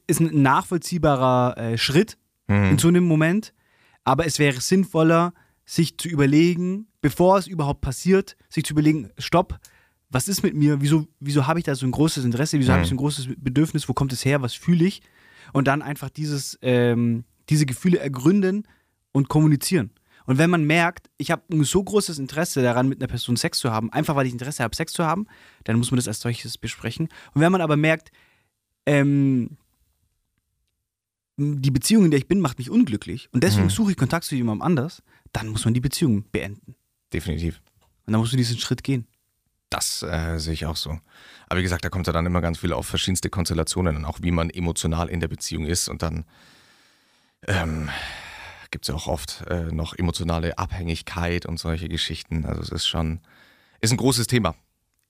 [0.06, 2.78] ist ein nachvollziehbarer äh, Schritt in Mhm.
[2.78, 3.52] so einem Moment,
[4.04, 5.34] aber es wäre sinnvoller,
[5.66, 9.58] sich zu überlegen, bevor es überhaupt passiert, sich zu überlegen, stopp,
[10.10, 12.82] was ist mit mir, wieso, wieso habe ich da so ein großes Interesse, wieso habe
[12.82, 15.02] ich so ein großes Bedürfnis, wo kommt es her, was fühle ich?
[15.52, 18.66] Und dann einfach dieses, ähm, diese Gefühle ergründen
[19.12, 19.90] und kommunizieren.
[20.26, 23.58] Und wenn man merkt, ich habe ein so großes Interesse daran, mit einer Person Sex
[23.58, 25.26] zu haben, einfach weil ich Interesse habe, Sex zu haben,
[25.64, 27.08] dann muss man das als solches besprechen.
[27.34, 28.10] Und wenn man aber merkt,
[28.86, 29.56] ähm,
[31.36, 33.70] die Beziehung, in der ich bin, macht mich unglücklich und deswegen Mhm.
[33.70, 36.76] suche ich Kontakt zu jemandem anders, dann muss man die Beziehung beenden.
[37.12, 37.60] Definitiv.
[38.06, 39.06] Und dann musst du diesen Schritt gehen.
[39.70, 40.98] Das äh, sehe ich auch so.
[41.48, 44.18] Aber wie gesagt, da kommt ja dann immer ganz viel auf verschiedenste Konstellationen und auch
[44.22, 45.88] wie man emotional in der Beziehung ist.
[45.88, 46.24] Und dann
[47.48, 47.88] ähm,
[48.70, 52.44] gibt es ja auch oft äh, noch emotionale Abhängigkeit und solche Geschichten.
[52.44, 53.20] Also es ist schon,
[53.80, 54.54] ist ein großes Thema.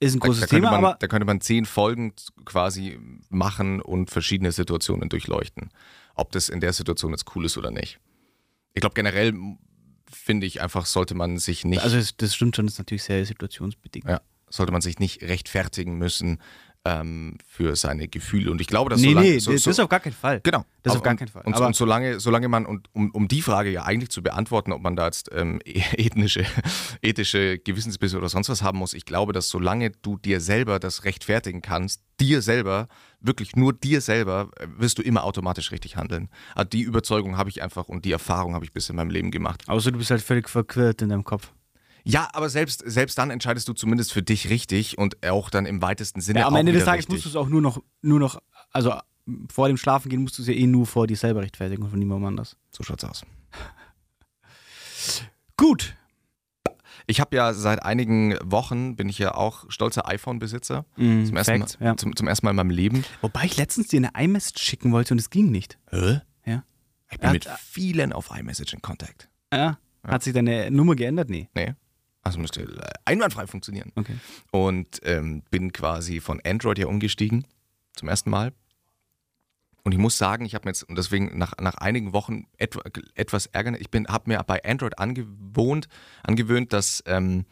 [0.00, 2.98] Ist ein Da, großes da, könnte Thema, man, aber da könnte man zehn Folgen quasi
[3.28, 5.70] machen und verschiedene Situationen durchleuchten.
[6.14, 7.98] Ob das in der Situation jetzt cool ist oder nicht.
[8.72, 9.34] Ich glaube, generell
[10.10, 13.24] finde ich einfach, sollte man sich nicht also das stimmt schon, das ist natürlich sehr
[13.24, 14.06] situationsbedingt.
[14.08, 16.40] Ja, sollte man sich nicht rechtfertigen müssen,
[16.84, 18.50] ähm, für seine Gefühle.
[18.50, 20.40] Und ich glaube, dass nee, solange, nee, so, das so, ist auf gar keinen Fall.
[20.42, 20.64] Genau.
[20.82, 21.42] Das auf Und- gar keinen Fall.
[21.44, 24.82] Und, und solange, solange man, und um, um die Frage ja eigentlich zu beantworten, ob
[24.82, 26.44] man da jetzt ähm, ethnische,
[27.00, 31.04] ethische Gewissensbisse oder sonst was haben muss, ich glaube, dass solange du dir selber das
[31.04, 32.88] rechtfertigen kannst, dir selber,
[33.20, 36.28] wirklich nur dir selber, äh, wirst du immer automatisch richtig handeln.
[36.54, 39.30] Also die Überzeugung habe ich einfach und die Erfahrung habe ich bis in meinem Leben
[39.30, 39.62] gemacht.
[39.66, 41.50] Außer du bist halt völlig verquirlt in deinem Kopf.
[42.04, 45.80] Ja, aber selbst, selbst dann entscheidest du zumindest für dich richtig und auch dann im
[45.80, 47.14] weitesten Sinne Ja, am Ende des Tages richtig.
[47.14, 48.40] musst du es auch nur noch, nur noch,
[48.72, 48.92] also
[49.50, 51.98] vor dem Schlafengehen musst du es ja eh nur vor dir selber rechtfertigen und von
[51.98, 52.56] niemandem anders.
[52.70, 53.24] So schaut's aus.
[55.56, 55.96] Gut.
[57.06, 60.86] Ich habe ja seit einigen Wochen, bin ich ja auch stolzer iPhone-Besitzer.
[60.96, 61.96] Mm, Zum, ersten Mal, ja.
[61.96, 63.04] zum, zum ersten Mal in meinem Leben.
[63.20, 65.78] Wobei ich letztens dir eine iMessage schicken wollte und es ging nicht.
[65.90, 66.20] Hä?
[66.46, 66.64] Ja.
[67.10, 69.28] Ich bin Hat- mit vielen auf iMessage in Kontakt.
[69.52, 69.78] Ja.
[70.06, 71.28] Hat sich deine Nummer geändert?
[71.30, 71.48] Nee.
[71.54, 71.74] Nee.
[72.24, 72.66] Also müsste
[73.04, 73.92] einwandfrei funktionieren.
[73.94, 74.16] Okay.
[74.50, 77.46] Und ähm, bin quasi von Android ja umgestiegen.
[77.94, 78.52] Zum ersten Mal.
[79.84, 82.80] Und ich muss sagen, ich habe mir jetzt, und deswegen nach, nach einigen Wochen etwa,
[83.14, 85.88] etwas ärgern, ich habe mir bei Android angewohnt,
[86.22, 87.44] angewöhnt, dass ähm,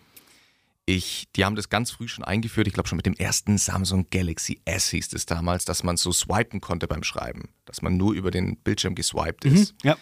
[0.87, 4.07] ich, die haben das ganz früh schon eingeführt, ich glaube schon mit dem ersten Samsung
[4.11, 8.15] Galaxy S hieß es damals, dass man so swipen konnte beim Schreiben, dass man nur
[8.15, 9.75] über den Bildschirm geswiped ist.
[9.83, 9.97] Ja.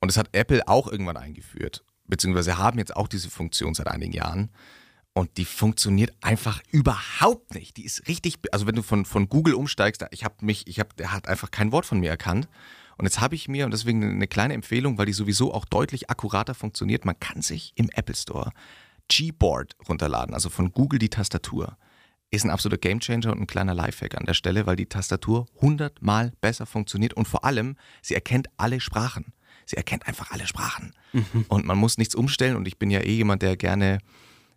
[0.00, 4.12] Und das hat Apple auch irgendwann eingeführt, beziehungsweise haben jetzt auch diese Funktion seit einigen
[4.12, 4.50] Jahren.
[5.12, 7.76] Und die funktioniert einfach überhaupt nicht.
[7.76, 10.90] Die ist richtig, also wenn du von, von Google umsteigst, ich habe mich, ich habe,
[10.98, 12.48] der hat einfach kein Wort von mir erkannt.
[12.96, 16.10] Und jetzt habe ich mir, und deswegen eine kleine Empfehlung, weil die sowieso auch deutlich
[16.10, 18.50] akkurater funktioniert, man kann sich im Apple Store
[19.08, 21.76] Gboard runterladen, also von Google die Tastatur.
[22.30, 26.32] Ist ein absoluter Gamechanger und ein kleiner Lifehack an der Stelle, weil die Tastatur hundertmal
[26.40, 29.32] besser funktioniert und vor allem, sie erkennt alle Sprachen.
[29.66, 30.94] Sie erkennt einfach alle Sprachen.
[31.48, 33.98] Und man muss nichts umstellen und ich bin ja eh jemand, der gerne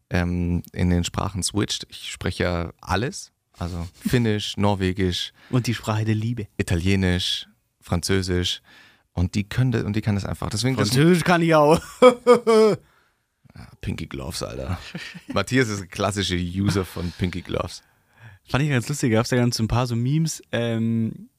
[0.10, 1.86] ähm, in den Sprachen switcht.
[1.90, 6.48] Ich spreche ja alles, also Finnisch, Norwegisch, Und die Sprache der Liebe.
[6.58, 7.48] Italienisch,
[7.82, 8.62] Französisch
[9.14, 10.50] und die können das, und die kann das einfach.
[10.50, 11.82] Deswegen das Französisch kann ich auch.
[13.82, 14.78] Pinky Gloves, Alter.
[15.34, 17.82] Matthias ist ein klassischer User von Pinky Gloves.
[18.48, 19.12] Fand ich ganz lustig.
[19.12, 21.30] Gab es da ganz so ein paar so Memes, ähm,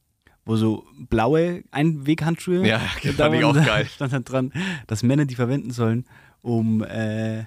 [0.49, 2.67] wo so blaue Einweghandschuhe.
[2.67, 3.85] Ja, da fand ich auch geil.
[3.95, 4.53] Stand dann dran,
[4.87, 6.07] dass Männer die verwenden sollen,
[6.43, 6.83] um.
[6.83, 7.45] Äh,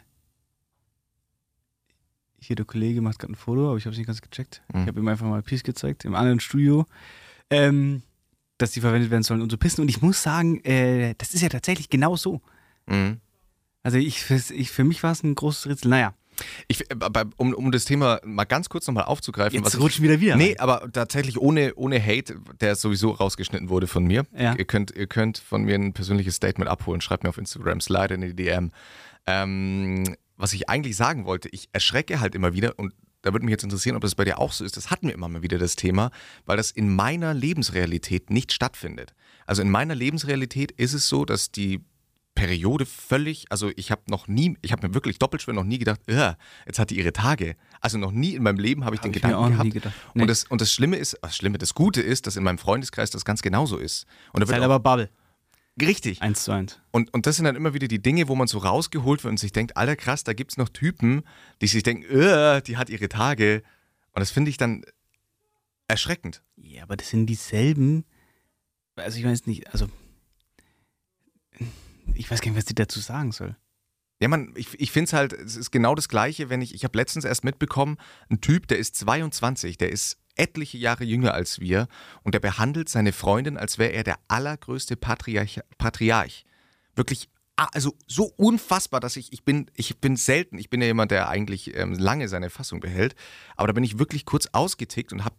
[2.44, 4.64] hier der Kollege macht gerade ein Foto, aber ich habe es nicht ganz gecheckt.
[4.74, 4.82] Mhm.
[4.82, 6.86] Ich habe ihm einfach mal Peace gezeigt im anderen Studio.
[7.52, 8.02] Ähm,
[8.58, 9.82] dass die verwendet werden sollen, um zu pissen.
[9.82, 12.42] Und ich muss sagen, äh, das ist ja tatsächlich genau so.
[12.88, 13.20] Mhm.
[13.84, 15.90] Also ich, für- ich, für mich war es ein großes Rätsel.
[15.90, 16.14] Naja,
[16.68, 19.56] Ich, äh, um, um das Thema mal ganz kurz nochmal aufzugreifen.
[19.58, 20.36] jetzt was rutschen wieder wieder.
[20.36, 20.60] Nee, rein.
[20.60, 24.26] aber tatsächlich ohne, ohne Hate, der sowieso rausgeschnitten wurde von mir.
[24.38, 24.56] Ja.
[24.56, 27.02] Ihr, könnt, ihr könnt von mir ein persönliches Statement abholen.
[27.02, 28.72] Schreibt mir auf Instagram, slide in die DM.
[29.28, 33.52] Ähm, was ich eigentlich sagen wollte, ich erschrecke halt immer wieder und da würde mich
[33.52, 34.78] jetzt interessieren, ob das bei dir auch so ist.
[34.78, 36.10] Das hatten wir immer mal wieder das Thema,
[36.46, 39.14] weil das in meiner Lebensrealität nicht stattfindet.
[39.46, 41.82] Also in meiner Lebensrealität ist es so, dass die
[42.34, 45.78] Periode völlig, also ich habe noch nie, ich habe mir wirklich doppelt schwer noch nie
[45.80, 47.56] gedacht, "Ugh, jetzt hat die ihre Tage.
[47.82, 49.72] Also noch nie in meinem Leben habe ich Hab den ich Gedanken gehabt.
[49.72, 49.94] gedacht.
[50.14, 50.22] Nee.
[50.24, 53.10] Und, das, und das Schlimme ist, das Schlimme, das Gute ist, dass in meinem Freundeskreis
[53.12, 54.06] das ganz genauso ist.
[54.34, 55.10] Und da ist halt aber Bubble.
[55.82, 56.22] richtig.
[56.22, 56.80] Eins zu eins.
[56.92, 59.38] Und, und das sind dann immer wieder die Dinge, wo man so rausgeholt wird und
[59.38, 61.24] sich denkt, alter krass, da gibt es noch Typen,
[61.62, 63.62] die sich denken, "Ugh, die hat ihre Tage.
[64.14, 64.84] Und das finde ich dann
[65.88, 66.42] erschreckend.
[66.56, 68.06] Ja, aber das sind dieselben.
[68.96, 69.88] Also ich weiß nicht, also
[72.16, 73.56] ich weiß gar nicht, was die dazu sagen soll.
[74.22, 76.84] Ja, man, ich, ich finde es halt, es ist genau das Gleiche, wenn ich, ich
[76.84, 77.98] habe letztens erst mitbekommen,
[78.30, 81.88] ein Typ, der ist 22, der ist etliche Jahre jünger als wir
[82.24, 85.62] und der behandelt seine Freundin, als wäre er der allergrößte Patriarch.
[85.80, 86.46] Patriarch.
[86.96, 91.12] Wirklich, also so unfassbar, dass ich, ich bin, ich bin selten, ich bin ja jemand,
[91.12, 93.16] der eigentlich ähm, lange seine Fassung behält,
[93.56, 95.36] aber da bin ich wirklich kurz ausgetickt und habe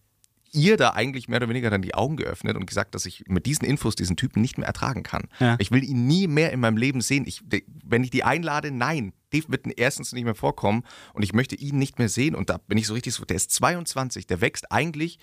[0.52, 3.46] ihr da eigentlich mehr oder weniger dann die Augen geöffnet und gesagt, dass ich mit
[3.46, 5.28] diesen Infos diesen Typen nicht mehr ertragen kann.
[5.40, 5.56] Ja.
[5.58, 7.24] Ich will ihn nie mehr in meinem Leben sehen.
[7.26, 7.42] Ich,
[7.84, 10.84] wenn ich die einlade, nein, Dave wird erstens nicht mehr vorkommen
[11.14, 12.34] und ich möchte ihn nicht mehr sehen.
[12.34, 15.18] Und da bin ich so richtig so, der ist 22, der wächst eigentlich,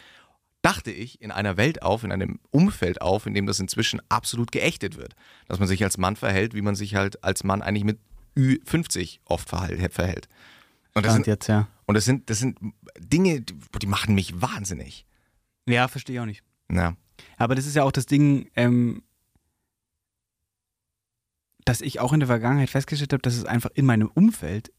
[0.61, 4.51] dachte ich, in einer Welt auf, in einem Umfeld auf, in dem das inzwischen absolut
[4.51, 5.15] geächtet wird.
[5.47, 7.99] Dass man sich als Mann verhält, wie man sich halt als Mann eigentlich mit
[8.35, 10.27] Ü50 oft verhält.
[10.95, 11.67] Und das, sind, jetzt, ja.
[11.85, 12.57] und das, sind, das sind
[12.97, 15.05] Dinge, die, die machen mich wahnsinnig.
[15.69, 16.43] Ja, verstehe ich auch nicht.
[16.71, 16.95] Ja.
[17.37, 19.03] Aber das ist ja auch das Ding, ähm,
[21.65, 24.71] dass ich auch in der Vergangenheit festgestellt habe, dass es einfach in meinem Umfeld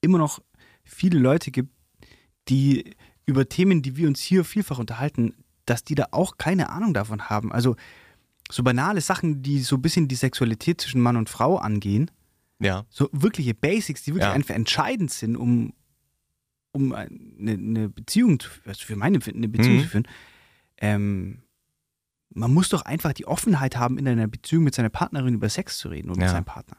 [0.00, 0.40] immer noch
[0.84, 1.70] viele Leute gibt,
[2.48, 6.94] die über Themen, die wir uns hier vielfach unterhalten, dass die da auch keine Ahnung
[6.94, 7.50] davon haben.
[7.52, 7.74] Also
[8.50, 12.10] so banale Sachen, die so ein bisschen die Sexualität zwischen Mann und Frau angehen,
[12.60, 12.86] Ja.
[12.88, 14.32] so wirkliche Basics, die wirklich Ja.
[14.32, 15.72] einfach entscheidend sind, um,
[16.70, 17.10] um eine,
[17.52, 19.82] eine Beziehung, zu, also für mein Empfinden, eine Beziehung Mhm.
[19.82, 20.08] zu führen,
[20.78, 21.42] ähm,
[22.30, 25.78] man muss doch einfach die Offenheit haben, in einer Beziehung mit seiner Partnerin über Sex
[25.78, 26.32] zu reden oder mit Ja.
[26.32, 26.76] seinem Partner.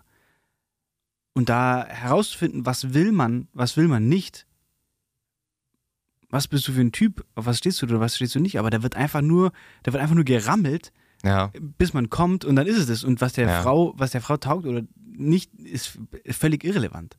[1.34, 4.46] Und da herauszufinden, was will man, was will man nicht.
[6.30, 7.26] Was bist du für ein Typ?
[7.36, 8.60] Auf was stehst du oder was stehst du nicht?
[8.60, 9.52] Aber da wird einfach nur,
[9.84, 10.92] da wird einfach nur gerammelt,
[11.24, 11.52] Ja.
[11.78, 13.04] bis man kommt und dann ist es das.
[13.04, 13.62] Und was der Ja.
[13.62, 17.18] Frau, was der Frau taugt oder nicht, ist, ist völlig irrelevant.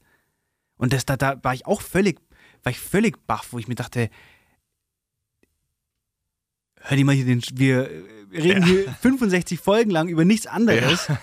[0.77, 2.21] Und das, da, da war ich auch völlig,
[2.62, 4.11] war ich völlig baff, wo ich mir dachte,
[6.88, 7.90] hör dir mal hier den, wir
[8.33, 11.09] reden hier 65 Folgen lang über nichts anderes.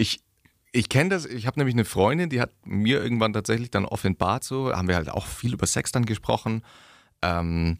[0.00, 0.22] Ich,
[0.70, 4.44] ich kenne das, ich habe nämlich eine Freundin, die hat mir irgendwann tatsächlich dann offenbart
[4.44, 6.62] so, haben wir halt auch viel über Sex dann gesprochen.
[7.20, 7.78] Ähm,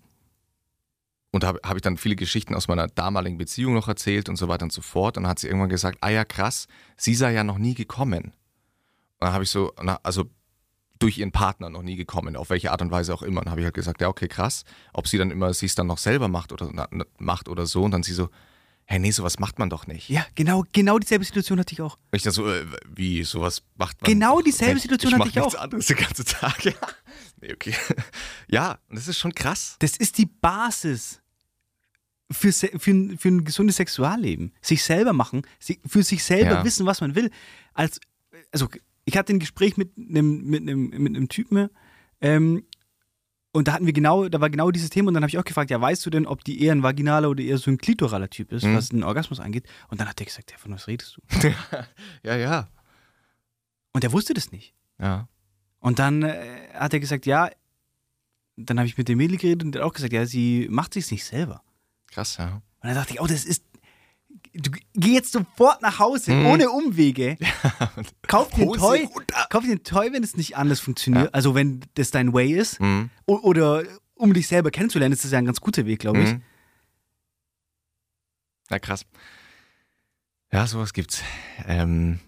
[1.30, 4.48] und habe hab ich dann viele Geschichten aus meiner damaligen Beziehung noch erzählt und so
[4.48, 5.16] weiter und so fort.
[5.16, 8.24] Und dann hat sie irgendwann gesagt, ah ja, krass, sie sei ja noch nie gekommen.
[8.24, 8.32] Und
[9.20, 10.24] dann habe ich so, na, also
[10.98, 13.40] durch ihren Partner noch nie gekommen, auf welche Art und Weise auch immer.
[13.40, 14.64] Und dann habe ich halt gesagt, ja, okay, krass.
[14.92, 17.82] Ob sie dann immer, sie es dann noch selber macht oder na, macht oder so.
[17.84, 18.28] Und dann sie so,
[18.84, 20.08] hey, nee, sowas macht man doch nicht.
[20.08, 21.98] Ja, genau, genau dieselbe Situation hatte ich auch.
[22.12, 24.10] Ich dann so, äh, wie, sowas macht man.
[24.10, 24.82] Genau doch dieselbe nicht.
[24.82, 25.60] Situation ich hatte ich nichts auch.
[25.60, 26.64] anderes den ganzen Tag.
[26.64, 26.72] Ja.
[27.40, 27.74] Nee, okay.
[28.48, 29.76] Ja, und das ist schon krass.
[29.78, 31.20] Das ist die Basis
[32.30, 34.52] für, für, ein, für ein gesundes Sexualleben.
[34.60, 35.42] Sich selber machen,
[35.86, 36.64] für sich selber Ja.
[36.64, 37.30] wissen, was man will.
[37.74, 38.00] Als,
[38.52, 38.68] also,
[39.08, 41.68] ich hatte ein Gespräch mit einem, mit einem, mit einem Typen,
[42.20, 42.64] ähm,
[43.52, 45.44] und da hatten wir genau, da war genau dieses Thema und dann habe ich auch
[45.44, 48.28] gefragt, ja, weißt du denn, ob die eher ein vaginaler oder eher so ein klitoraler
[48.28, 48.76] Typ ist, Mhm.
[48.76, 49.64] was den Orgasmus angeht?
[49.88, 51.22] Und dann hat er gesagt, ja, von was redest du?
[52.22, 52.68] Ja, ja.
[53.92, 54.74] Und er wusste das nicht.
[55.00, 55.28] Ja.
[55.80, 57.50] Und dann äh, hat er gesagt, ja,
[58.56, 60.92] dann habe ich mit dem Mädel geredet und der hat auch gesagt, ja, sie macht
[60.92, 61.62] sich's nicht selber.
[62.08, 62.56] Krass, ja.
[62.56, 63.64] Und dann dachte ich, oh, das ist.
[64.54, 66.46] Du geh jetzt sofort nach Hause, Mhm.
[66.46, 67.36] ohne Umwege.
[68.26, 69.46] Kauf dir Hose Toy, runter.
[69.50, 71.26] kauf dir ein Toy, wenn es nicht anders funktioniert.
[71.26, 71.30] Ja.
[71.32, 72.80] Also wenn das dein Way ist.
[72.80, 73.10] Mhm.
[73.26, 73.84] Oder
[74.14, 76.32] um dich selber kennenzulernen, ist das ja ein ganz guter Weg, glaube ich.
[76.34, 76.42] Mhm.
[78.70, 79.04] Na krass.
[80.52, 81.22] Ja, sowas gibt's.
[81.66, 82.20] Ähm,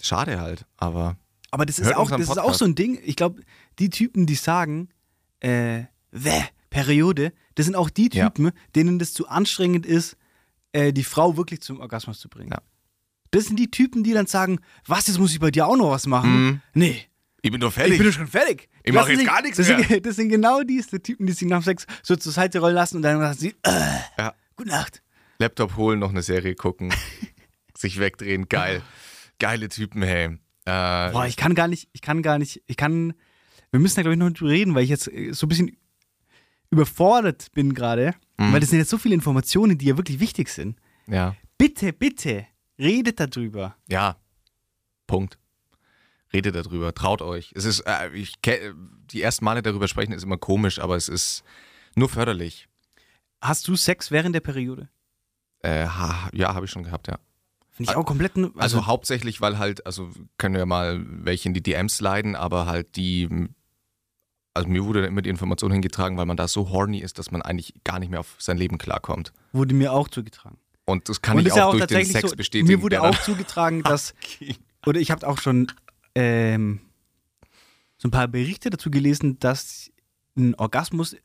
[0.00, 1.16] schade halt, aber
[1.50, 2.98] Aber das ist auch, das ist auch so ein Ding.
[3.04, 3.42] Ich glaube,
[3.78, 4.88] die Typen, die sagen,
[5.40, 8.28] äh, wäh, Periode, das sind auch die Ja.
[8.30, 10.16] Typen, denen das zu anstrengend ist,
[10.74, 12.50] äh, die Frau wirklich zum Orgasmus zu bringen.
[12.52, 12.58] Ja.
[13.30, 15.90] Das sind die Typen, die dann sagen, was, jetzt muss ich bei dir auch noch
[15.90, 16.44] was machen?
[16.46, 16.60] Mhm.
[16.74, 17.02] Nee,
[17.42, 17.98] ich bin doch ich fertig.
[17.98, 18.68] bin doch schon fertig.
[18.84, 19.82] Ich Lassen mach jetzt sich- gar nichts das mehr.
[19.82, 22.96] Sind, das sind genau diese Typen, die sich nach Sex so zur Seite rollen lassen
[22.96, 24.34] und dann sagen sie, äh, Ja.
[24.56, 25.02] gute Nacht.
[25.40, 26.94] Laptop holen, noch eine Serie gucken,
[27.76, 28.82] sich wegdrehen, geil.
[29.40, 30.26] Geile Typen, hey.
[30.66, 33.14] Äh, Boah, ich kann gar nicht, ich kann gar nicht, ich kann,
[33.72, 35.76] wir müssen da glaube ich noch drüber reden, weil ich jetzt äh, so ein bisschen
[36.74, 38.52] überfordert bin gerade, Mhm.
[38.52, 40.76] weil das sind jetzt so viele Informationen, die ja wirklich wichtig sind.
[41.06, 41.34] ja.
[41.56, 42.46] Bitte, bitte,
[42.80, 43.76] redet darüber.
[43.88, 44.16] Ja.
[45.06, 45.38] Punkt.
[46.32, 47.52] Redet darüber, traut euch.
[47.54, 51.44] Es ist, äh, ich, die ersten Male darüber sprechen ist immer komisch, aber es ist
[51.94, 52.66] nur förderlich.
[53.40, 54.88] Hast du Sex während der Periode?
[55.60, 57.18] Äh, ha, ja, habe ich schon gehabt, ja.
[57.70, 61.54] Finde ich auch komplett, also, Also, hauptsächlich, weil halt, also können ja mal welche in
[61.54, 63.28] die DMs leiden, aber halt die,
[64.54, 67.42] also mir wurde immer die Information hingetragen, weil man da so horny ist, dass man
[67.42, 69.32] eigentlich gar nicht mehr auf sein Leben klarkommt.
[69.52, 70.58] wurde mir auch zugetragen.
[70.86, 72.68] Und das kann Und ich ja auch, durch den Sex so, bestätigen.
[72.68, 74.14] Mir wurde auch zugetragen, dass
[74.86, 75.66] Oder ich habe auch schon
[76.14, 76.80] ähm,
[77.96, 79.90] so ein paar Berichte dazu gelesen, dass
[80.36, 81.16] ein Orgasmus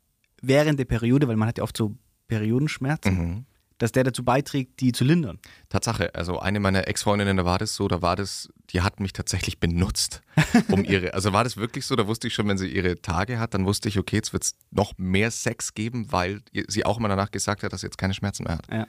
[0.42, 1.96] während der Periode, weil man hat ja oft so
[2.28, 3.46] Periodenschmerzen, Mhm.
[3.80, 5.40] Dass der dazu beiträgt, die zu lindern.
[5.70, 9.14] Tatsache, also eine meiner Ex-Freundinnen, da war das so, da war das, die hat mich
[9.14, 10.22] tatsächlich benutzt,
[10.68, 13.40] um ihre, also war das wirklich so, da wusste ich schon, wenn sie ihre Tage
[13.40, 17.00] hat, dann wusste ich, okay, jetzt wird es noch mehr Sex geben, weil sie auch
[17.00, 18.68] immer danach gesagt hat, dass sie jetzt keine Schmerzen mehr hat.
[18.72, 18.88] Ja.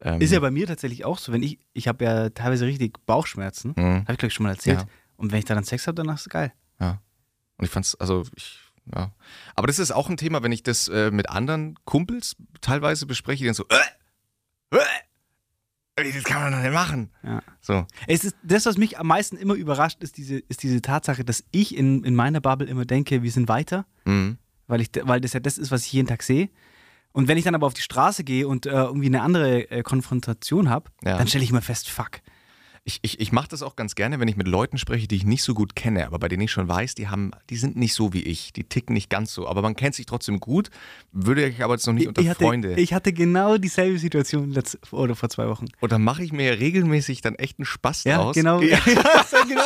[0.00, 3.04] Ähm, Ist ja bei mir tatsächlich auch so, wenn ich, ich habe ja teilweise richtig
[3.04, 3.82] Bauchschmerzen, mhm.
[4.02, 4.80] habe ich glaube ich schon mal erzählt.
[4.80, 4.86] Ja.
[5.16, 6.52] Und wenn ich dann Sex habe, danach ist es geil.
[6.80, 7.02] Ja.
[7.56, 8.60] Und ich fand's, also ich,
[8.94, 9.12] ja.
[9.54, 13.38] Aber das ist auch ein Thema, wenn ich das äh, mit anderen Kumpels teilweise bespreche,
[13.40, 14.76] die dann so, äh,
[15.96, 17.10] äh, das kann man doch nicht machen.
[17.22, 17.42] Ja.
[17.60, 17.86] So.
[18.06, 21.44] Es ist das, was mich am meisten immer überrascht, ist diese, ist diese Tatsache, dass
[21.50, 24.38] ich in, in meiner Bubble immer denke, wir sind weiter, Mhm.
[24.68, 26.48] weil, ich, weil das ja das ist, was ich jeden Tag sehe.
[27.12, 29.82] Und wenn ich dann aber auf die Straße gehe und äh, irgendwie eine andere äh,
[29.82, 31.18] Konfrontation habe, Ja.
[31.18, 32.20] dann stelle ich immer fest, fuck.
[32.88, 35.26] Ich, ich, ich mache das auch ganz gerne, wenn ich mit Leuten spreche, die ich
[35.26, 37.92] nicht so gut kenne, aber bei denen ich schon weiß, die haben, die sind nicht
[37.92, 40.70] so wie ich, die ticken nicht ganz so, aber man kennt sich trotzdem gut,
[41.12, 42.80] würde ich aber jetzt noch nicht unter ich, hatte, Freunde.
[42.80, 45.66] ich hatte genau dieselbe Situation letzt, oder vor zwei Wochen.
[45.80, 48.34] Und dann mache ich mir regelmäßig dann echt einen Spaß Ja, draus.
[48.34, 48.62] genau.
[48.62, 48.78] Ja.
[49.46, 49.62] Genau.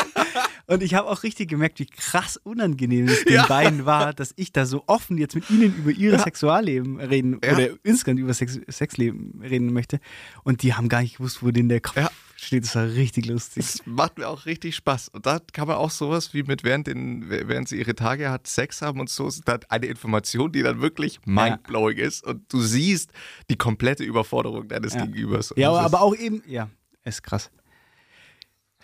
[0.67, 3.47] Und ich habe auch richtig gemerkt, wie krass unangenehm es den Ja.
[3.47, 6.19] beiden war, dass ich da so offen jetzt mit ihnen über ihr Ja.
[6.19, 7.53] Sexualleben reden Ja.
[7.55, 9.99] oder insgesamt über Sex Sexleben reden möchte.
[10.45, 12.11] Und die haben gar nicht gewusst, wo denen der Kopf Ja.
[12.37, 12.65] steht.
[12.65, 13.65] Das war richtig lustig.
[13.67, 15.09] Das macht mir auch richtig Spaß.
[15.09, 18.47] Und da kann man auch sowas wie mit während, den, während sie ihre Tage hat,
[18.47, 22.25] Sex haben und so, ist da eine Information, die dann wirklich mindblowing ist.
[22.25, 23.11] Und du siehst
[23.51, 24.93] die komplette Überforderung deines.
[24.93, 25.51] Gegenübers.
[25.53, 26.69] Und Ja, aber, aber auch eben, ja,
[27.05, 27.51] ist krass.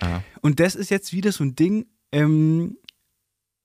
[0.01, 0.22] Ja.
[0.40, 2.76] Und das ist jetzt wieder so ein Ding, ähm,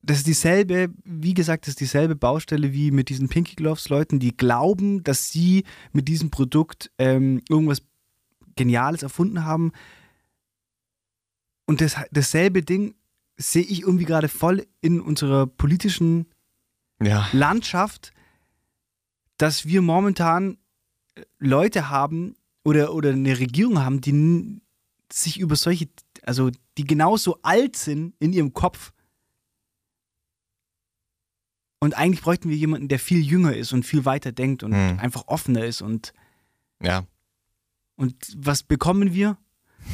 [0.02, 4.20] das ist dieselbe, wie gesagt, das ist dieselbe Baustelle wie mit diesen Pinky Gloves Leuten,
[4.20, 5.64] die glauben, dass sie
[5.94, 7.82] mit diesem Produkt ähm, irgendwas
[8.56, 9.72] Geniales erfunden haben.
[11.66, 12.96] Und das, dasselbe Ding
[13.38, 16.28] sehe ich irgendwie gerade voll in unserer politischen
[17.02, 17.28] ja.
[17.32, 18.14] Landschaft,
[19.38, 20.58] dass wir momentan
[21.16, 24.62] äh, Leute haben oder, oder eine Regierung haben, die
[25.12, 25.88] sich über solche,
[26.26, 28.92] also die genauso alt sind in ihrem Kopf.
[31.80, 35.00] Und eigentlich bräuchten wir jemanden, der viel jünger ist und viel weiter denkt und Hm.
[35.00, 35.82] einfach offener ist.
[35.82, 36.14] Und,
[36.82, 37.06] ja.
[37.98, 39.38] und was bekommen wir?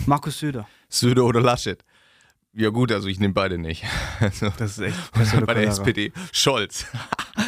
[0.06, 0.68] Markus Söder.
[0.88, 1.84] Söder oder Laschet.
[2.54, 3.86] Ja gut, also ich nehme beide nicht.
[4.20, 5.12] Also, Das ist echt.
[5.48, 6.12] bei der SPD.
[6.32, 6.86] Scholz.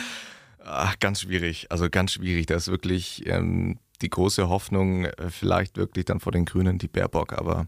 [0.63, 1.67] Ach, ganz schwierig.
[1.69, 2.45] Also ganz schwierig.
[2.47, 6.87] Da ist wirklich ähm, die große Hoffnung, äh, vielleicht wirklich dann vor den Grünen die
[6.87, 7.67] Baerbock, aber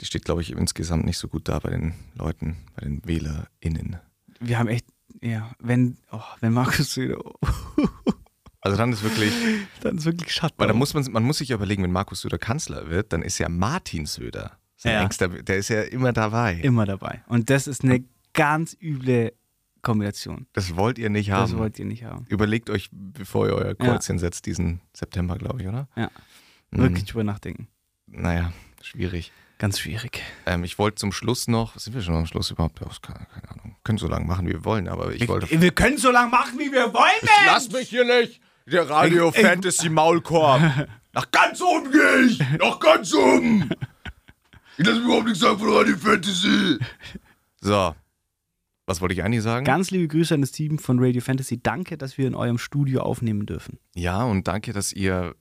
[0.00, 3.96] die steht, glaube ich, insgesamt nicht so gut da bei den Leuten, bei den WählerInnen.
[4.40, 4.86] Wir haben echt,
[5.20, 7.18] ja, wenn, oh, wenn Markus Söder,
[8.62, 9.32] Also dann ist wirklich,
[9.80, 10.54] dann ist wirklich Schatten.
[10.58, 13.22] weil da muss man, man muss sich ja überlegen, wenn Markus Söder Kanzler wird, dann
[13.22, 14.58] ist ja Martin Söder.
[14.76, 15.02] Sein Ja.
[15.02, 16.54] engster, der ist ja immer dabei.
[16.56, 17.22] immer dabei.
[17.26, 19.32] Und das ist eine ganz üble
[19.80, 20.46] Kombination.
[20.52, 21.50] Das wollt ihr nicht haben.
[21.52, 22.26] Das wollt ihr nicht haben.
[22.28, 25.88] Überlegt euch, bevor ihr euer Kreuzchen setzt, diesen September, glaube ich, oder?
[25.96, 26.10] Ja.
[26.70, 26.82] Mhm.
[26.82, 27.68] Wirklich drüber nachdenken.
[28.06, 29.32] Naja, schwierig.
[29.60, 30.22] Ganz schwierig.
[30.46, 32.80] Ähm, ich wollte zum Schluss noch, sind wir schon am Schluss überhaupt?
[32.80, 33.76] Ja, keine, keine Ahnung.
[33.84, 35.48] Können so lange machen, wie wir wollen, aber ich wollte.
[35.60, 37.28] Wir können so lange machen, wie wir wollen.
[37.46, 38.40] Lass mich hier nicht!
[38.66, 40.62] Der Radio Ich- ich- Fantasy Maulkorb!
[41.12, 42.38] Nach ganz oben gehe ich!
[42.58, 43.68] Nach ganz oben!
[44.78, 46.78] Ich lasse mir überhaupt nichts sagen von Radio Fantasy!
[47.60, 47.94] So.
[48.86, 49.64] Was wollte ich eigentlich sagen?
[49.66, 51.62] Ganz liebe Grüße an das Team von Radio Fantasy.
[51.62, 53.78] Danke, dass wir in eurem Studio aufnehmen dürfen.
[53.94, 55.34] ja, und danke, dass ihr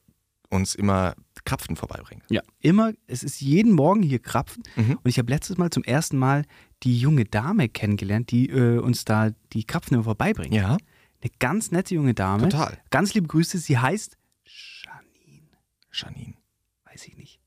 [0.49, 2.23] uns immer Krapfen vorbeibringt.
[2.29, 2.41] Ja.
[2.59, 4.63] Immer, es ist jeden Morgen hier Krapfen.
[4.75, 4.99] Mhm.
[5.03, 6.43] Und ich habe letztes Mal zum ersten Mal
[6.83, 10.53] die junge Dame kennengelernt, die äh, uns da die Krapfen immer vorbeibringt.
[10.53, 10.77] Ja,
[11.21, 12.49] Eine ganz nette junge Dame.
[12.49, 12.77] total.
[12.89, 13.57] Ganz liebe Grüße.
[13.57, 14.17] Sie heißt
[14.83, 15.47] Janine.
[15.91, 16.33] Janine.
[16.85, 17.39] Weiß ich nicht.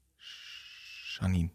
[1.21, 1.51] Janine.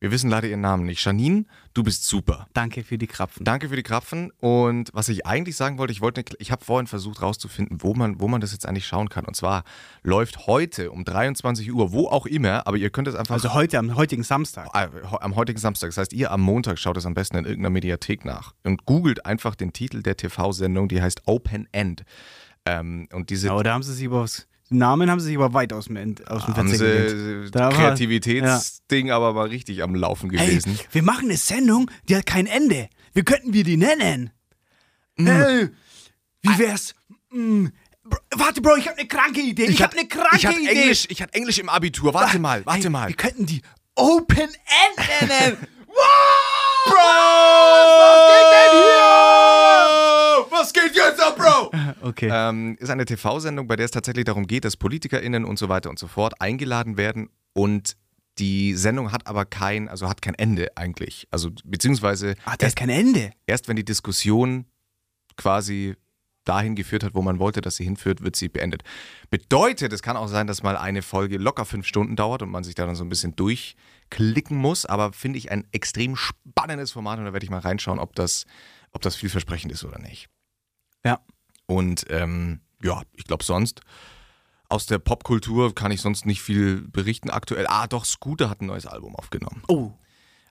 [0.00, 1.04] Wir wissen leider ihren Namen nicht.
[1.04, 1.44] Janine,
[1.74, 2.46] du bist super.
[2.52, 3.44] Danke für die Krapfen.
[3.44, 4.30] Danke für die Krapfen.
[4.38, 8.20] Und was ich eigentlich sagen wollte, ich wollte, ich habe vorhin versucht rauszufinden, wo man,
[8.20, 9.24] wo man das jetzt eigentlich schauen kann.
[9.24, 9.64] Und zwar
[10.04, 13.76] läuft heute um 23 Uhr, wo auch immer, aber ihr könnt es einfach Also heute,
[13.76, 14.68] am heutigen Samstag.
[14.72, 14.88] äh,
[15.20, 15.88] am heutigen Samstag.
[15.88, 19.26] Das heißt, ihr am Montag schaut es am besten in irgendeiner Mediathek nach und googelt
[19.26, 22.04] einfach den Titel der TV-Sendung, die heißt Open End.
[22.66, 25.72] Ähm, und diese Ja, da haben sie sich den Namen haben sie sich aber weit
[25.72, 25.96] aus dem,
[26.26, 30.78] aus dem haben sie Da war- Kreativitätsding aber mal richtig am Laufen Hey, gewesen.
[30.92, 32.88] wir machen eine Sendung, die hat kein Ende.
[33.14, 34.30] Wie könnten wir die nennen?
[35.16, 35.68] Äh,
[36.42, 36.94] wie wär's?
[37.30, 37.66] Mm,
[38.04, 39.64] Bro, warte, Bro, ich habe eine kranke Idee.
[39.66, 40.68] Ich, habe eine kranke ich hatte Idee.
[40.82, 42.14] Englisch, ich hatte Englisch im Abitur.
[42.14, 43.08] Warte mal, warte Hey, mal.
[43.08, 43.62] Wir könnten die
[43.96, 45.56] Open End nennen.
[46.84, 46.94] Bro!
[46.94, 49.07] Was geht
[50.94, 51.72] jetzt ab, Bro?
[52.08, 52.30] okay.
[52.32, 55.90] Ähm, ist eine TV-Sendung, bei der es tatsächlich darum geht, dass PolitikerInnen und so weiter
[55.90, 57.96] und so fort eingeladen werden und
[58.38, 61.26] die Sendung hat aber kein, also hat kein Ende eigentlich.
[61.30, 63.32] Also beziehungsweise Ach, da ist kein Ende.
[63.46, 64.66] erst wenn die Diskussion
[65.36, 65.96] quasi
[66.44, 68.82] dahin geführt hat, wo man wollte, dass sie hinführt, wird sie beendet.
[69.28, 72.64] Bedeutet, es kann auch sein, dass mal eine Folge locker fünf Stunden dauert und man
[72.64, 77.18] sich da dann so ein bisschen durchklicken muss, aber finde ich ein extrem spannendes Format
[77.18, 78.46] und da werde ich mal reinschauen, ob das,
[78.92, 80.28] ob das vielversprechend ist oder nicht.
[81.04, 81.20] Ja.
[81.66, 83.80] Und ähm, ja, ich glaube sonst
[84.70, 87.66] aus der Popkultur kann ich sonst nicht viel berichten aktuell.
[87.68, 89.62] Ah, doch, Scooter hat ein neues Album aufgenommen.
[89.68, 89.92] Oh.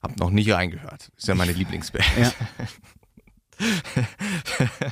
[0.02, 1.12] Hab noch nicht reingehört.
[1.18, 2.06] Ist ja meine Lieblingsband.
[2.18, 2.32] Ja.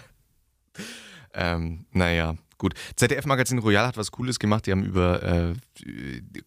[1.33, 2.73] ähm, naja, gut.
[2.95, 4.65] ZDF-Magazin Royal hat was Cooles gemacht.
[4.65, 5.53] Die haben über äh,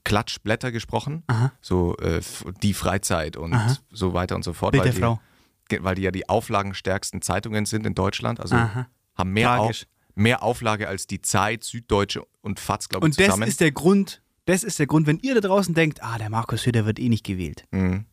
[0.05, 1.23] Klatschblätter gesprochen.
[1.27, 1.53] Aha.
[1.61, 2.21] So äh,
[2.63, 3.77] die Freizeit und Aha.
[3.91, 4.73] so weiter und so fort.
[4.73, 5.21] Bild weil der Frau.
[5.71, 8.41] Die, ge- weil die ja die auflagenstärksten Zeitungen sind in Deutschland.
[8.41, 8.87] Also Aha.
[9.19, 9.83] Haben mehr, auf,
[10.15, 13.49] mehr Auflage als die Zeit, Süddeutsche und FAZ, glaube ich, Und das zusammen.
[13.49, 16.63] ist der Grund, das ist der Grund, wenn ihr da draußen denkt, ah, der Markus
[16.63, 18.07] Söder wird eh nicht gewählt, Mhm.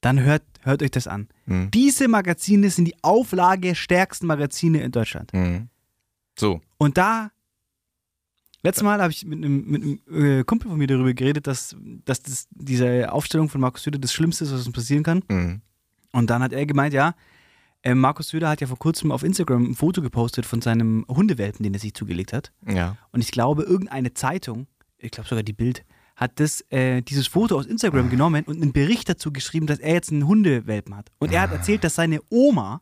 [0.00, 1.28] dann hört, hört euch das an.
[1.46, 1.70] Mhm.
[1.72, 5.32] Diese Magazine sind die auflagestärksten Magazine in Deutschland.
[5.34, 5.68] Mhm.
[6.38, 6.60] So.
[6.78, 7.30] Und da,
[8.62, 11.74] letztes Mal habe ich mit einem, mit einem äh, Kumpel von mir darüber geredet, dass,
[12.04, 15.22] dass das, diese Aufstellung von Markus Söder das Schlimmste ist, was uns passieren kann.
[15.28, 15.60] Mhm.
[16.12, 17.14] Und dann hat er gemeint, ja,
[17.82, 21.62] äh, Markus Söder hat ja vor kurzem auf Instagram ein Foto gepostet von seinem Hundewelpen,
[21.62, 22.52] den er sich zugelegt hat.
[22.66, 22.96] Ja.
[23.12, 24.66] Und ich glaube, irgendeine Zeitung,
[24.98, 25.84] ich glaube sogar die Bild,
[26.16, 29.92] hat das, äh, dieses Foto aus Instagram genommen und einen Bericht dazu geschrieben, dass er
[29.92, 31.10] jetzt einen Hundewelpen hat.
[31.18, 32.80] Und er hat erzählt, dass seine Oma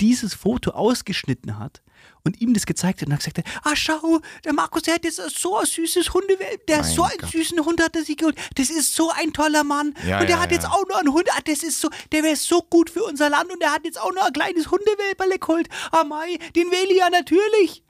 [0.00, 1.82] dieses Foto ausgeschnitten hat
[2.24, 5.16] und ihm das gezeigt hat und hat gesagt, ah schau, der Markus, der hat jetzt
[5.16, 7.30] so ein süßes Hundewelpen, der Mein so einen Gott.
[7.30, 8.36] süßen Hund hat er sich geholt.
[8.56, 9.94] Das ist so ein toller Mann.
[10.06, 10.56] Ja, und der ja, hat ja.
[10.56, 13.30] jetzt auch noch einen Hund, ah, das ist so, der wäre so gut für unser
[13.30, 15.68] Land und der hat jetzt auch noch ein kleines Hundewelperle geholt.
[15.92, 17.82] Ah Mai, den wähle ich ja natürlich.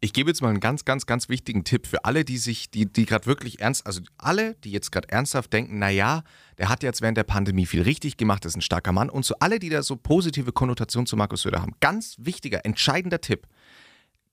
[0.00, 2.86] Ich gebe jetzt mal einen ganz, ganz, ganz wichtigen Tipp für alle, die sich, die,
[2.86, 6.22] die gerade wirklich ernst, also alle, die jetzt gerade ernsthaft denken, naja,
[6.58, 9.10] der hat jetzt während der Pandemie viel richtig gemacht, ist ein starker Mann.
[9.10, 13.20] Und so alle, die da so positive Konnotationen zu Markus Söder haben, ganz wichtiger, entscheidender
[13.20, 13.46] Tipp.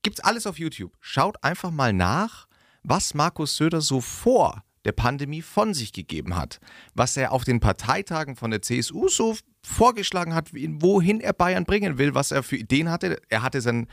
[0.02, 0.92] Gibt's alles auf YouTube.
[1.00, 2.46] Schaut einfach mal nach,
[2.82, 6.60] was Markus Söder so vor der Pandemie von sich gegeben hat.
[6.94, 11.96] Was er auf den Parteitagen von der CSU so vorgeschlagen hat, wohin er Bayern bringen
[11.96, 13.20] will, was er für Ideen hatte.
[13.30, 13.86] Er hatte sein,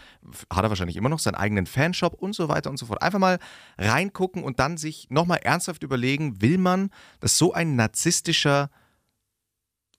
[0.51, 3.01] hat er wahrscheinlich immer noch, seinen eigenen Fanshop und so weiter und so fort.
[3.01, 3.39] Einfach mal
[3.77, 6.89] reingucken und dann sich nochmal ernsthaft überlegen, will man,
[7.21, 8.69] dass so ein narzisstischer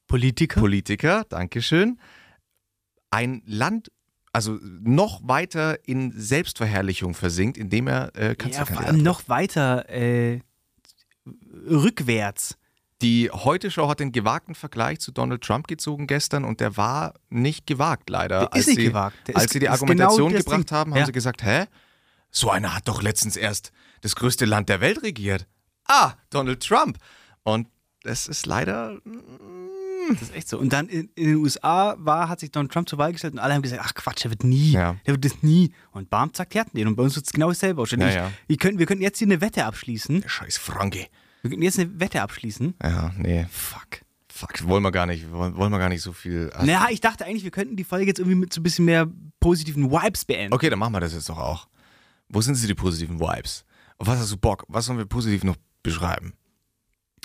[0.09, 0.61] Politiker?
[0.61, 1.99] Politiker, Dankeschön,
[3.11, 3.91] ein Land,
[4.33, 9.05] also noch weiter in Selbstverherrlichung versinkt, indem er äh, ja, vor Kanzlerkandidat allem wird.
[9.05, 10.41] noch weiter äh,
[11.69, 12.57] rückwärts.
[13.01, 17.67] Die Heute-Show hat den gewagten Vergleich zu Donald Trump gezogen gestern und der war nicht
[17.67, 18.47] gewagt, leider.
[18.47, 19.17] Der ist nicht sie, gewagt.
[19.27, 20.77] Der als ist- sie die ist Argumentation genau gebracht Ding.
[20.77, 21.07] haben, haben Ja.
[21.07, 21.65] sie gesagt, hä?
[22.31, 25.47] So einer hat doch letztens erst das größte Land der Welt regiert.
[25.87, 26.99] Ah, Donald Trump.
[27.43, 27.67] Und
[28.05, 28.99] das ist leider
[30.11, 30.59] Das ist echt so.
[30.59, 33.39] Und dann in, in den USA war, hat sich Donald Trump zur Wahl gestellt und
[33.39, 34.73] alle haben gesagt, ach Quatsch, der wird nie.
[34.73, 34.97] Ja.
[35.07, 35.73] Der wird das nie.
[35.93, 36.89] Und bam, zack, die hatten den.
[36.89, 38.01] Und bei uns wird es genau dasselbe aussehen.
[38.01, 38.33] Ja, ja.
[38.47, 40.21] Wir, können, wir könnten jetzt hier eine Wette abschließen.
[40.21, 41.07] der scheiß Franke.
[41.43, 42.75] Wir könnten jetzt eine Wette abschließen.
[42.83, 43.47] Ja, nee.
[43.51, 44.03] Fuck.
[44.35, 46.51] Fuck, wollen wir gar nicht, wollen, wollen wir gar nicht so viel.
[46.55, 48.87] Ach, Naja, ich dachte eigentlich, wir könnten die Folge jetzt irgendwie mit so ein bisschen
[48.87, 49.07] mehr
[49.41, 50.55] positiven Vibes beenden.
[50.55, 51.69] Okay, dann machen wir das jetzt doch auch.
[52.29, 53.65] Wo sind sie die positiven Vibes?
[53.99, 54.65] Auf was hast du Bock?
[54.69, 56.33] Was sollen wir positiv noch beschreiben?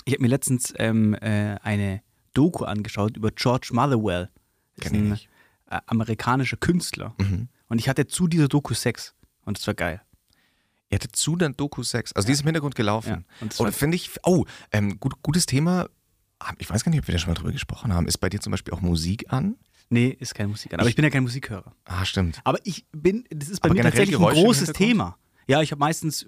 [0.04, 2.02] Ich habe mir letztens ähm, äh, eine
[2.34, 4.30] Doku angeschaut über George Motherwell.
[4.76, 5.28] Das ist Kenn ich
[5.66, 7.14] ein äh, amerikanischer Künstler.
[7.18, 7.48] Mhm.
[7.68, 9.14] Und ich hatte zu dieser Doku Sex.
[9.44, 10.00] Und das war geil.
[10.90, 12.12] Ihr hattet zu dann Doku Sex.
[12.14, 13.08] Also die ist im Hintergrund gelaufen.
[13.08, 15.88] Ja, und Und war- finde ich, oh, ähm, gut, gutes Thema.
[16.38, 18.06] Ah, Ich weiß gar nicht, ob wir da schon mal drüber gesprochen haben.
[18.06, 19.56] Ist bei dir zum Beispiel auch Musik an?
[19.90, 20.80] Nee, ist keine Musik an.
[20.80, 21.72] Aber ich bin ja kein Musikhörer.
[21.84, 22.40] Ah, stimmt.
[22.44, 24.72] Aber ich bin, das ist bei Aber mir tatsächlich ein Geräusche im großes?
[24.72, 25.16] Thema.
[25.46, 26.26] Ja, ich habe meistens,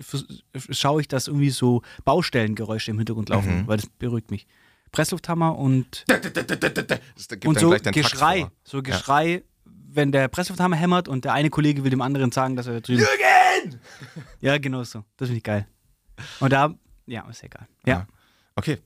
[0.71, 3.67] schaue ich, dass irgendwie so Baustellengeräusche im Hintergrund laufen, Mhm.
[3.67, 4.47] weil das beruhigt mich.
[4.93, 6.05] Presslufthammer und,
[7.45, 8.51] und so Geschrei.
[8.65, 12.67] So Geschrei, wenn der Presslufthammer hämmert und der eine Kollege will dem anderen sagen, dass
[12.67, 13.01] er drüben.
[13.01, 13.81] Jürgen!
[14.41, 15.05] Ja, genau so.
[15.17, 15.67] Das finde ich geil.
[16.41, 16.75] Und da,
[17.07, 17.67] ja, ist egal.
[17.87, 18.07] Ja, Ja.
[18.57, 18.79] Okay.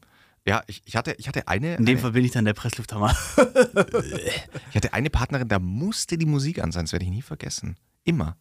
[0.46, 1.76] Ja, ich, ich, hatte, ich hatte eine.
[1.76, 3.16] in dem eine, Fall bin ich dann der Presslufthammer.
[4.70, 7.78] Ich hatte eine Partnerin, da musste die Musik an sein, das werde ich nie vergessen.
[8.04, 8.36] Immer.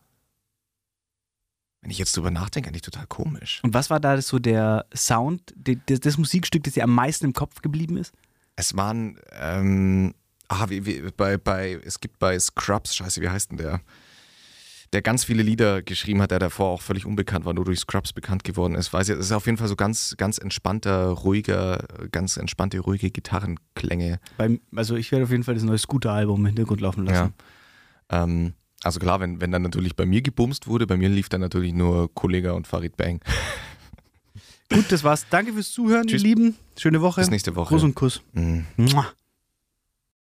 [1.84, 3.60] Wenn ich jetzt drüber nachdenke, eigentlich total komisch.
[3.64, 7.34] Und was war da so der Sound, de- das Musikstück, das dir am meisten im
[7.34, 8.14] Kopf geblieben ist?
[8.56, 10.14] Es waren, ähm,
[10.48, 13.82] ah, wie, wie, bei, bei, es gibt bei Scrubs, scheiße, wie heißt denn der?
[14.94, 18.14] Der ganz viele Lieder geschrieben hat, der davor auch völlig unbekannt war, nur durch Scrubs
[18.14, 18.94] bekannt geworden ist.
[18.94, 23.10] Weiß ich, es ist auf jeden Fall so ganz, ganz entspannter, ruhiger, ganz entspannte, ruhige
[23.10, 24.20] Gitarrenklänge.
[24.38, 27.12] Beim, also ich werde auf jeden Fall das neue Scooter-Album im Hintergrund laufen Ja.
[27.12, 27.34] lassen.
[28.10, 28.54] Ähm,
[28.84, 31.74] also klar, wenn, wenn dann natürlich bei mir gebumst wurde, bei mir lief dann natürlich
[31.74, 33.22] nur Kollega und Farid Bang.
[34.72, 35.26] Gut, das war's.
[35.30, 36.22] Danke fürs Zuhören, Tschüss.
[36.22, 36.56] ihr Lieben.
[36.78, 37.22] Schöne Woche.
[37.22, 37.70] Bis nächste Woche.
[37.70, 38.22] Gruß und Kuss.
[38.34, 39.06] Mua.